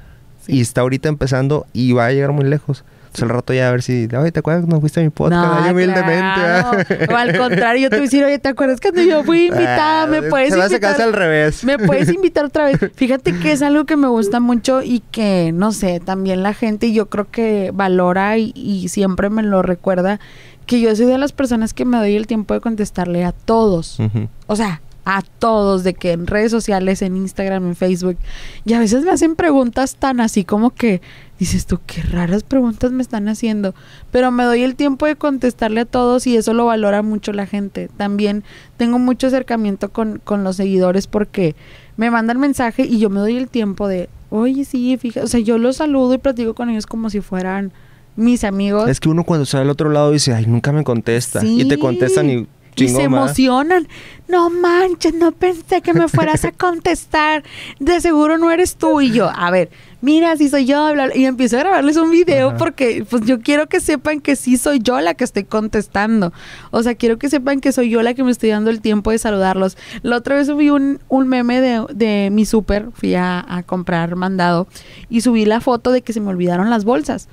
Y 0.47 0.61
está 0.61 0.81
ahorita 0.81 1.09
empezando 1.09 1.67
y 1.73 1.93
va 1.93 2.07
a 2.07 2.13
llegar 2.13 2.33
muy 2.33 2.45
lejos. 2.45 2.85
Entonces 3.13 3.25
al 3.25 3.29
rato 3.29 3.53
ya 3.53 3.69
a 3.69 3.73
ver 3.73 3.83
si, 3.83 4.09
oye, 4.17 4.33
¿te 4.33 4.41
acuerdas 4.41 4.63
cuando 4.63 4.81
fuiste 4.81 5.01
a 5.01 5.03
mi 5.03 5.11
podcast? 5.11 5.67
No, 5.67 5.71
humildemente. 5.71 7.11
O 7.13 7.15
al 7.15 7.37
contrario, 7.37 7.83
yo 7.83 7.91
te 7.91 7.97
voy 7.97 8.05
a 8.05 8.07
decir, 8.07 8.25
oye, 8.25 8.39
¿te 8.39 8.49
acuerdas 8.49 8.81
cuando 8.81 9.03
yo 9.03 9.23
fui 9.23 9.49
invitada? 9.49 10.07
¿Me 10.07 10.19
ah, 10.19 10.31
puedes 10.31 10.55
se 10.55 10.59
invitar? 10.59 10.97
Se 10.97 11.03
al 11.03 11.13
revés. 11.13 11.63
¿Me 11.63 11.79
puedes 11.79 12.09
invitar 12.15 12.47
otra 12.47 12.65
vez? 12.65 12.79
Fíjate 12.95 13.39
que 13.39 13.53
es 13.53 13.61
algo 13.61 13.85
que 13.85 13.99
me 13.99 14.09
gusta 14.09 14.41
mucho 14.41 14.81
y 14.83 15.01
que, 15.11 15.51
no 15.53 15.73
sé, 15.73 16.01
también 16.01 16.43
la 16.43 16.55
gente 16.55 16.91
yo 16.95 17.11
creo 17.11 17.31
que 17.31 17.71
valora 17.75 18.39
y, 18.39 18.89
siempre 18.89 19.29
me 19.29 19.43
lo 19.43 19.61
recuerda, 19.61 20.19
que 20.65 20.81
yo 20.81 20.97
soy 20.97 21.05
de 21.05 21.19
las 21.19 21.33
personas 21.33 21.75
que 21.75 21.85
me 21.85 21.99
doy 21.99 22.17
el 22.17 22.27
tiempo 22.27 22.55
de 22.55 22.61
contestarle 22.61 23.27
a 23.27 23.33
todos. 23.33 23.99
O 24.47 24.57
sea, 24.57 24.81
a 25.05 25.23
todos, 25.23 25.85
de 25.85 25.95
que 25.95 26.13
en 26.13 26.27
redes 26.27 26.51
sociales, 26.51 27.03
en 27.03 27.17
Instagram, 27.17 27.67
en 27.67 27.77
Facebook, 27.77 28.17
y 28.65 28.75
a 28.75 28.79
veces 28.79 29.05
me 29.05 29.11
hacen 29.11 29.35
preguntas 29.35 29.97
tan 29.97 30.21
así 30.21 30.45
como 30.45 30.71
que 30.71 31.01
dices 31.39 31.67
tú, 31.67 31.81
qué 31.87 32.03
raras 32.03 32.45
preguntas 32.45 32.93
me 32.93 33.03
están 33.03 33.29
haciendo, 33.29 33.75
pero 34.13 34.31
me 34.31 34.45
doy 34.45 34.63
el 34.63 34.77
tiempo 34.77 35.07
de 35.07 35.17
contestarle 35.17 35.81
a 35.81 35.85
todos 35.85 36.27
y 36.29 36.37
eso 36.37 36.55
lo 36.55 36.67
valora 36.67 37.03
mucho 37.03 37.33
la 37.33 37.47
gente. 37.47 37.89
También 37.97 38.45
tengo 38.77 39.01
mucho 39.01 39.27
acercamiento 39.27 39.91
con, 39.91 40.21
con 40.23 40.45
los 40.45 40.57
seguidores 40.57 41.09
porque 41.09 41.57
me 41.97 42.11
mandan 42.11 42.39
mensaje 42.39 42.85
y 42.85 43.01
yo 43.01 43.11
me 43.11 43.19
doy 43.19 43.37
el 43.37 43.49
tiempo 43.49 43.89
de, 43.89 44.09
oye, 44.31 44.65
sí, 44.65 44.97
fíjate, 44.97 45.25
o 45.25 45.29
sea, 45.29 45.41
yo 45.41 45.59
los 45.59 45.77
saludo 45.77 46.15
y 46.15 46.19
platico 46.19 46.55
con 46.55 46.71
ellos 46.71 46.87
como 46.87 47.11
si 47.11 47.21
fueran 47.21 47.73
mis 48.15 48.45
amigos. 48.45 48.89
Es 48.89 49.01
que 49.01 49.09
uno 49.09 49.25
cuando 49.25 49.45
sale 49.47 49.63
al 49.63 49.71
otro 49.71 49.91
lado 49.91 50.13
dice, 50.13 50.33
ay, 50.33 50.47
nunca 50.47 50.71
me 50.73 50.85
contesta. 50.85 51.45
Y 51.45 51.67
te 51.67 51.79
contestan 51.79 52.31
y 52.31 52.47
y 52.77 52.89
se 52.89 53.03
emocionan. 53.03 53.89
No 54.29 54.51
manches, 54.51 55.15
no 55.15 55.33
pensé 55.33 55.83
que 55.83 55.93
me 55.93 56.09
fueras 56.09 56.45
a 56.45 56.53
contestar. 56.57 57.43
De 57.79 58.01
seguro 58.01 58.39
no 58.39 58.51
eres 58.51 58.77
tú. 58.77 59.01
Y 59.01 59.13
yo, 59.13 59.29
a 59.29 59.51
ver, 59.51 59.71
mira, 60.03 60.37
si 60.37 60.51
soy 60.51 60.67
yo. 60.67 60.89
Y 61.15 61.25
empiezo 61.25 61.57
a 61.57 61.61
grabarles 61.61 61.97
un 61.97 62.11
video 62.11 62.55
porque 62.59 63.07
pues 63.09 63.25
yo 63.25 63.41
quiero 63.41 63.67
que 63.69 63.81
sepan 63.81 64.21
que 64.21 64.37
sí 64.37 64.59
soy 64.59 64.81
yo 64.81 65.01
la 65.01 65.15
que 65.15 65.25
estoy 65.25 65.45
contestando. 65.45 66.35
O 66.71 66.83
sea, 66.83 66.95
quiero 66.95 67.19
que 67.19 67.31
sepan 67.31 67.61
que 67.61 67.73
soy 67.73 67.89
yo 67.89 68.03
la 68.03 68.13
que 68.13 68.23
me 68.23 68.31
estoy 68.31 68.51
dando 68.51 68.69
el 68.69 68.83
tiempo 68.83 69.11
de 69.11 69.19
saludarlos. 69.19 69.79
La 70.03 70.17
otra 70.17 70.37
vez 70.37 70.49
subí 70.49 70.69
un, 70.69 71.01
un 71.09 71.29
meme 71.29 71.63
de, 71.63 71.87
de 71.95 72.29
mi 72.31 72.45
súper. 72.45 72.91
Fui 72.93 73.15
a, 73.15 73.43
a 73.49 73.63
comprar 73.63 74.15
mandado 74.17 74.67
y 75.09 75.23
subí 75.23 75.47
la 75.47 75.61
foto 75.61 75.91
de 75.93 76.03
que 76.03 76.13
se 76.13 76.21
me 76.21 76.29
olvidaron 76.29 76.69
las 76.69 76.85
bolsas. 76.85 77.29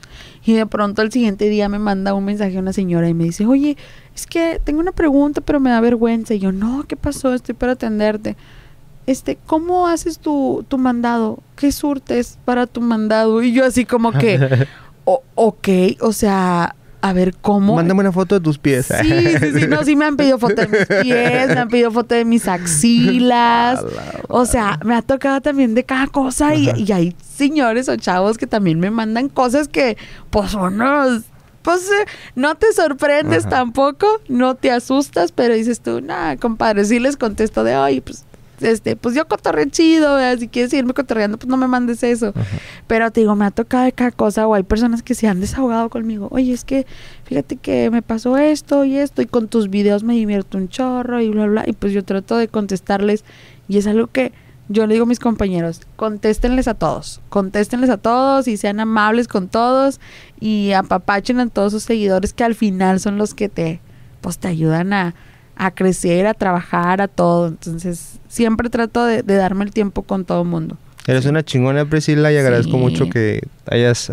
Y 0.45 0.53
de 0.53 0.65
pronto 0.65 1.01
el 1.01 1.11
siguiente 1.11 1.49
día 1.49 1.67
me 1.67 1.79
manda 1.79 2.13
un 2.13 2.23
mensaje 2.23 2.55
a 2.55 2.59
una 2.61 2.71
señora 2.71 3.09
y 3.09 3.13
me 3.13 3.25
dice, 3.25 3.45
oye, 3.45 3.75
es 4.15 4.25
que 4.25 4.61
tengo 4.63 4.79
una 4.79 4.91
pregunta, 4.91 5.41
pero 5.41 5.59
me 5.59 5.69
da 5.69 5.81
vergüenza. 5.81 6.33
Y 6.33 6.39
yo, 6.39 6.51
no, 6.51 6.85
¿qué 6.87 6.95
pasó? 6.95 7.33
Estoy 7.33 7.55
para 7.55 7.73
atenderte. 7.73 8.37
Este, 9.09 9.39
¿cómo 9.47 9.87
haces 9.87 10.19
tu, 10.19 10.63
tu 10.67 10.77
mandado? 10.77 11.39
¿Qué 11.55 11.71
surtes 11.71 12.37
para 12.45 12.67
tu 12.67 12.79
mandado? 12.79 13.41
Y 13.41 13.53
yo 13.53 13.65
así 13.65 13.83
como 13.83 14.11
que, 14.11 14.67
ok, 15.03 15.67
o 16.01 16.13
sea, 16.13 16.75
a 17.01 17.13
ver 17.13 17.33
cómo. 17.41 17.73
Mándame 17.73 18.01
una 18.01 18.11
foto 18.11 18.35
de 18.35 18.41
tus 18.41 18.59
pies. 18.59 18.85
Sí, 19.01 19.37
sí, 19.39 19.61
sí. 19.61 19.67
No, 19.67 19.83
sí 19.83 19.95
me 19.95 20.05
han 20.05 20.15
pedido 20.15 20.37
foto 20.37 20.61
de 20.61 20.67
mis 20.67 20.85
pies, 20.85 21.47
me 21.47 21.59
han 21.59 21.69
pedido 21.69 21.89
foto 21.89 22.13
de 22.13 22.23
mis 22.23 22.47
axilas. 22.47 23.83
o 24.27 24.45
sea, 24.45 24.79
me 24.85 24.93
ha 24.93 25.01
tocado 25.01 25.41
también 25.41 25.73
de 25.73 25.83
cada 25.83 26.05
cosa 26.05 26.53
y, 26.53 26.69
y 26.77 26.91
ahí 26.91 27.15
señores 27.35 27.89
o 27.89 27.95
chavos 27.95 28.37
que 28.37 28.45
también 28.45 28.79
me 28.79 28.91
mandan 28.91 29.27
cosas 29.27 29.67
que, 29.67 29.97
pues, 30.29 30.53
unos 30.53 31.23
pues 31.63 31.81
eh, 31.81 32.05
no 32.35 32.55
te 32.55 32.71
sorprendes 32.73 33.49
tampoco, 33.49 34.07
no 34.27 34.55
te 34.55 34.71
asustas, 34.71 35.31
pero 35.31 35.55
dices 35.55 35.81
tú, 35.81 35.99
nada, 35.99 36.37
compadre, 36.37 36.85
sí 36.85 36.99
les 36.99 37.17
contesto 37.17 37.63
de, 37.63 37.75
hoy 37.75 38.01
pues 38.01 38.25
este, 38.61 38.95
pues 38.95 39.15
yo 39.15 39.27
cotorreo 39.27 39.65
chido, 39.65 40.17
si 40.37 40.47
quieres 40.47 40.73
irme 40.73 40.93
cotorreando, 40.93 41.37
pues 41.37 41.47
no 41.47 41.57
me 41.57 41.67
mandes 41.67 42.03
eso. 42.03 42.33
Pero 42.87 43.11
te 43.11 43.21
digo, 43.21 43.35
me 43.35 43.45
ha 43.45 43.51
tocado 43.51 43.85
de 43.85 43.91
cada 43.91 44.11
cosa, 44.11 44.47
o 44.47 44.53
hay 44.53 44.63
personas 44.63 45.03
que 45.03 45.15
se 45.15 45.27
han 45.27 45.41
desahogado 45.41 45.89
conmigo. 45.89 46.27
Oye, 46.31 46.53
es 46.53 46.65
que 46.65 46.85
fíjate 47.25 47.55
que 47.57 47.89
me 47.89 48.01
pasó 48.01 48.37
esto 48.37 48.85
y 48.85 48.97
esto, 48.97 49.21
y 49.21 49.25
con 49.25 49.47
tus 49.47 49.69
videos 49.69 50.03
me 50.03 50.13
divierto 50.13 50.57
un 50.57 50.69
chorro 50.69 51.21
y 51.21 51.29
bla, 51.29 51.45
bla. 51.47 51.63
Y 51.67 51.73
pues 51.73 51.93
yo 51.93 52.03
trato 52.03 52.37
de 52.37 52.47
contestarles, 52.47 53.23
y 53.67 53.77
es 53.77 53.87
algo 53.87 54.07
que 54.07 54.31
yo 54.71 54.85
le 54.85 54.93
digo 54.93 55.05
a 55.05 55.07
mis 55.07 55.19
compañeros, 55.19 55.81
contéstenles 55.95 56.67
a 56.67 56.75
todos, 56.75 57.21
contéstenles 57.29 57.89
a 57.89 57.97
todos 57.97 58.47
y 58.47 58.55
sean 58.55 58.79
amables 58.79 59.27
con 59.27 59.47
todos 59.47 59.99
y 60.39 60.73
apapachen 60.73 61.39
a 61.39 61.47
todos 61.47 61.71
sus 61.73 61.83
seguidores 61.83 62.33
que 62.33 62.43
al 62.43 62.53
final 62.53 62.99
son 62.99 63.17
los 63.17 63.33
que 63.33 63.49
te, 63.49 63.81
pues 64.21 64.37
te 64.37 64.47
ayudan 64.47 64.93
a, 64.93 65.15
a 65.59 65.71
crecer, 65.71 66.25
a 66.25 66.33
trabajar, 66.33 67.01
a 67.01 67.07
todo. 67.07 67.47
Entonces, 67.47 68.19
siempre 68.27 68.69
trato 68.69 69.05
de, 69.05 69.21
de 69.21 69.35
darme 69.35 69.65
el 69.65 69.71
tiempo 69.71 70.01
con 70.01 70.25
todo 70.25 70.41
el 70.41 70.47
mundo. 70.47 70.77
Eres 71.09 71.25
una 71.25 71.43
chingona, 71.43 71.85
Priscila, 71.85 72.31
y 72.31 72.37
agradezco 72.37 72.77
mucho 72.77 73.09
que 73.09 73.41
hayas 73.65 74.11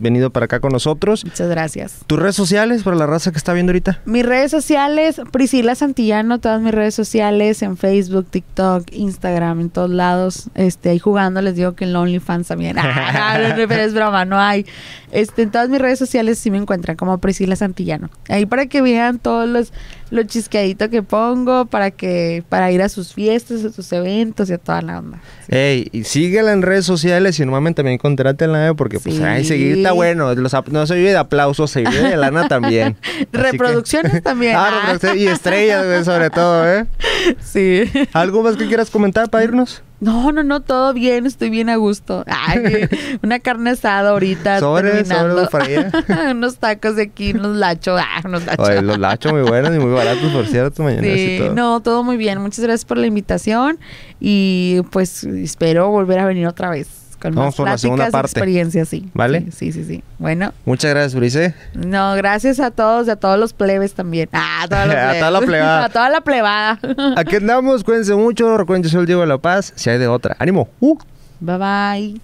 venido 0.00 0.30
para 0.30 0.46
acá 0.46 0.60
con 0.60 0.72
nosotros. 0.72 1.22
Muchas 1.26 1.48
gracias. 1.50 1.96
¿Tus 2.06 2.18
redes 2.18 2.36
sociales 2.36 2.82
para 2.82 2.96
la 2.96 3.06
raza 3.06 3.32
que 3.32 3.36
está 3.36 3.52
viendo 3.52 3.70
ahorita? 3.70 4.00
Mis 4.06 4.24
redes 4.24 4.50
sociales, 4.50 5.20
Priscila 5.30 5.74
Santillano, 5.74 6.38
todas 6.40 6.62
mis 6.62 6.72
redes 6.72 6.94
sociales, 6.94 7.60
en 7.60 7.76
Facebook, 7.76 8.28
TikTok, 8.30 8.90
Instagram, 8.92 9.60
en 9.60 9.68
todos 9.68 9.90
lados. 9.90 10.48
Este, 10.54 10.88
ahí 10.88 10.98
jugando, 10.98 11.42
les 11.42 11.54
digo 11.54 11.74
que 11.74 11.84
en 11.84 11.94
OnlyFans 11.94 12.48
también. 12.48 12.76
Ah, 13.20 13.38
no, 13.38 13.62
es 13.62 13.94
broma, 13.94 14.24
no 14.24 14.38
hay. 14.38 14.64
Este, 15.12 15.42
en 15.42 15.50
todas 15.50 15.68
mis 15.68 15.80
redes 15.80 15.98
sociales 15.98 16.38
sí 16.38 16.50
me 16.50 16.58
encuentran 16.58 16.96
como 16.96 17.18
Priscila 17.18 17.56
Santillano. 17.56 18.10
Ahí 18.28 18.46
para 18.46 18.66
que 18.66 18.80
vean 18.80 19.18
todos 19.18 19.48
los, 19.48 19.72
los 20.10 20.26
chisqueaditos 20.26 20.88
que 20.88 21.02
pongo, 21.02 21.66
para 21.66 21.90
que, 21.90 22.42
para 22.48 22.70
ir 22.70 22.82
a 22.82 22.88
sus 22.88 23.14
fiestas, 23.14 23.64
a 23.64 23.72
sus 23.72 23.92
eventos 23.92 24.50
y 24.50 24.54
a 24.54 24.58
toda 24.58 24.82
la 24.82 24.98
onda. 24.98 25.20
Ey, 25.48 25.88
y 25.92 26.04
síguela 26.04 26.52
en 26.52 26.62
redes 26.62 26.84
sociales 26.84 27.38
y 27.38 27.42
normalmente 27.42 27.78
también 27.78 27.98
contrátela 27.98 28.74
porque 28.74 28.98
pues 29.00 29.20
ay, 29.20 29.44
seguir 29.44 29.78
está 29.78 29.92
bueno. 29.92 30.34
no 30.34 30.86
se 30.86 30.94
vive 30.94 31.10
de 31.10 31.16
aplausos, 31.16 31.70
se 31.70 31.80
vive 31.80 32.02
de 32.02 32.16
lana 32.16 32.48
también. 32.48 32.96
Reproducciones 33.32 34.22
también. 34.22 34.56
Ah, 34.68 34.98
ah. 35.02 35.14
y 35.14 35.26
estrellas, 35.26 36.04
sobre 36.04 36.30
todo, 36.30 36.66
¿eh? 36.66 36.86
Sí. 37.42 37.84
¿Algo 38.12 38.42
más 38.42 38.56
que 38.56 38.66
quieras 38.66 38.90
comentar 38.90 39.28
para 39.30 39.44
irnos? 39.44 39.82
No, 40.00 40.30
no, 40.30 40.44
no, 40.44 40.60
todo 40.60 40.94
bien, 40.94 41.26
estoy 41.26 41.50
bien 41.50 41.68
a 41.68 41.76
gusto. 41.76 42.24
Ay, 42.26 42.88
una 43.22 43.40
carne 43.40 43.70
asada 43.70 44.10
ahorita. 44.10 44.60
Sobre, 44.60 45.04
sobre 45.04 45.90
unos 46.30 46.58
tacos 46.58 46.96
de 46.96 47.02
aquí, 47.02 47.32
unos 47.32 47.56
lachos. 47.56 48.00
Ah, 48.00 48.20
unos 48.24 48.44
lachos. 48.44 48.68
Oye, 48.68 48.82
los 48.82 48.98
lachos 48.98 49.32
muy 49.32 49.42
buenos 49.42 49.74
y 49.74 49.78
muy 49.78 49.92
baratos, 49.92 50.30
por 50.32 50.46
cierto, 50.46 50.82
mañana. 50.82 51.02
Sí, 51.02 51.40
no, 51.54 51.80
todo 51.80 52.04
muy 52.04 52.16
bien. 52.16 52.40
Muchas 52.40 52.64
gracias 52.64 52.84
por 52.84 52.98
la 52.98 53.06
invitación 53.06 53.78
y 54.20 54.82
pues 54.90 55.24
espero 55.24 55.88
volver 55.88 56.20
a 56.20 56.26
venir 56.26 56.46
otra 56.46 56.70
vez 56.70 56.97
con 57.20 57.34
Vamos 57.34 57.50
más 57.50 57.56
por 57.56 57.68
la 57.68 57.78
segunda 57.78 58.10
parte. 58.10 58.30
experiencias, 58.30 58.88
sí. 58.88 59.08
¿Vale? 59.14 59.46
Sí, 59.52 59.72
sí, 59.72 59.84
sí, 59.84 60.02
Bueno. 60.18 60.52
Muchas 60.64 60.90
gracias, 60.90 61.14
Brice. 61.14 61.54
No, 61.74 62.14
gracias 62.14 62.60
a 62.60 62.70
todos 62.70 63.08
y 63.08 63.10
a 63.10 63.16
todos 63.16 63.38
los 63.38 63.52
plebes 63.52 63.94
también. 63.94 64.28
Ah, 64.32 64.62
a, 64.64 64.68
toda 64.68 65.30
la 65.30 65.40
plebada. 65.40 65.84
a 65.84 65.88
toda 65.88 66.10
la 66.10 66.20
plebada. 66.20 66.78
Aquí 67.16 67.36
andamos, 67.36 67.84
cuídense 67.84 68.14
mucho. 68.14 68.56
Recuerden, 68.56 68.84
yo 68.84 68.90
soy 68.90 69.00
el 69.00 69.06
Diego 69.06 69.22
de 69.22 69.28
la 69.28 69.38
Paz. 69.38 69.72
Si 69.76 69.90
hay 69.90 69.98
de 69.98 70.08
otra. 70.08 70.36
¡Ánimo! 70.38 70.68
Uh. 70.80 70.96
Bye, 71.40 71.58
bye. 71.58 72.20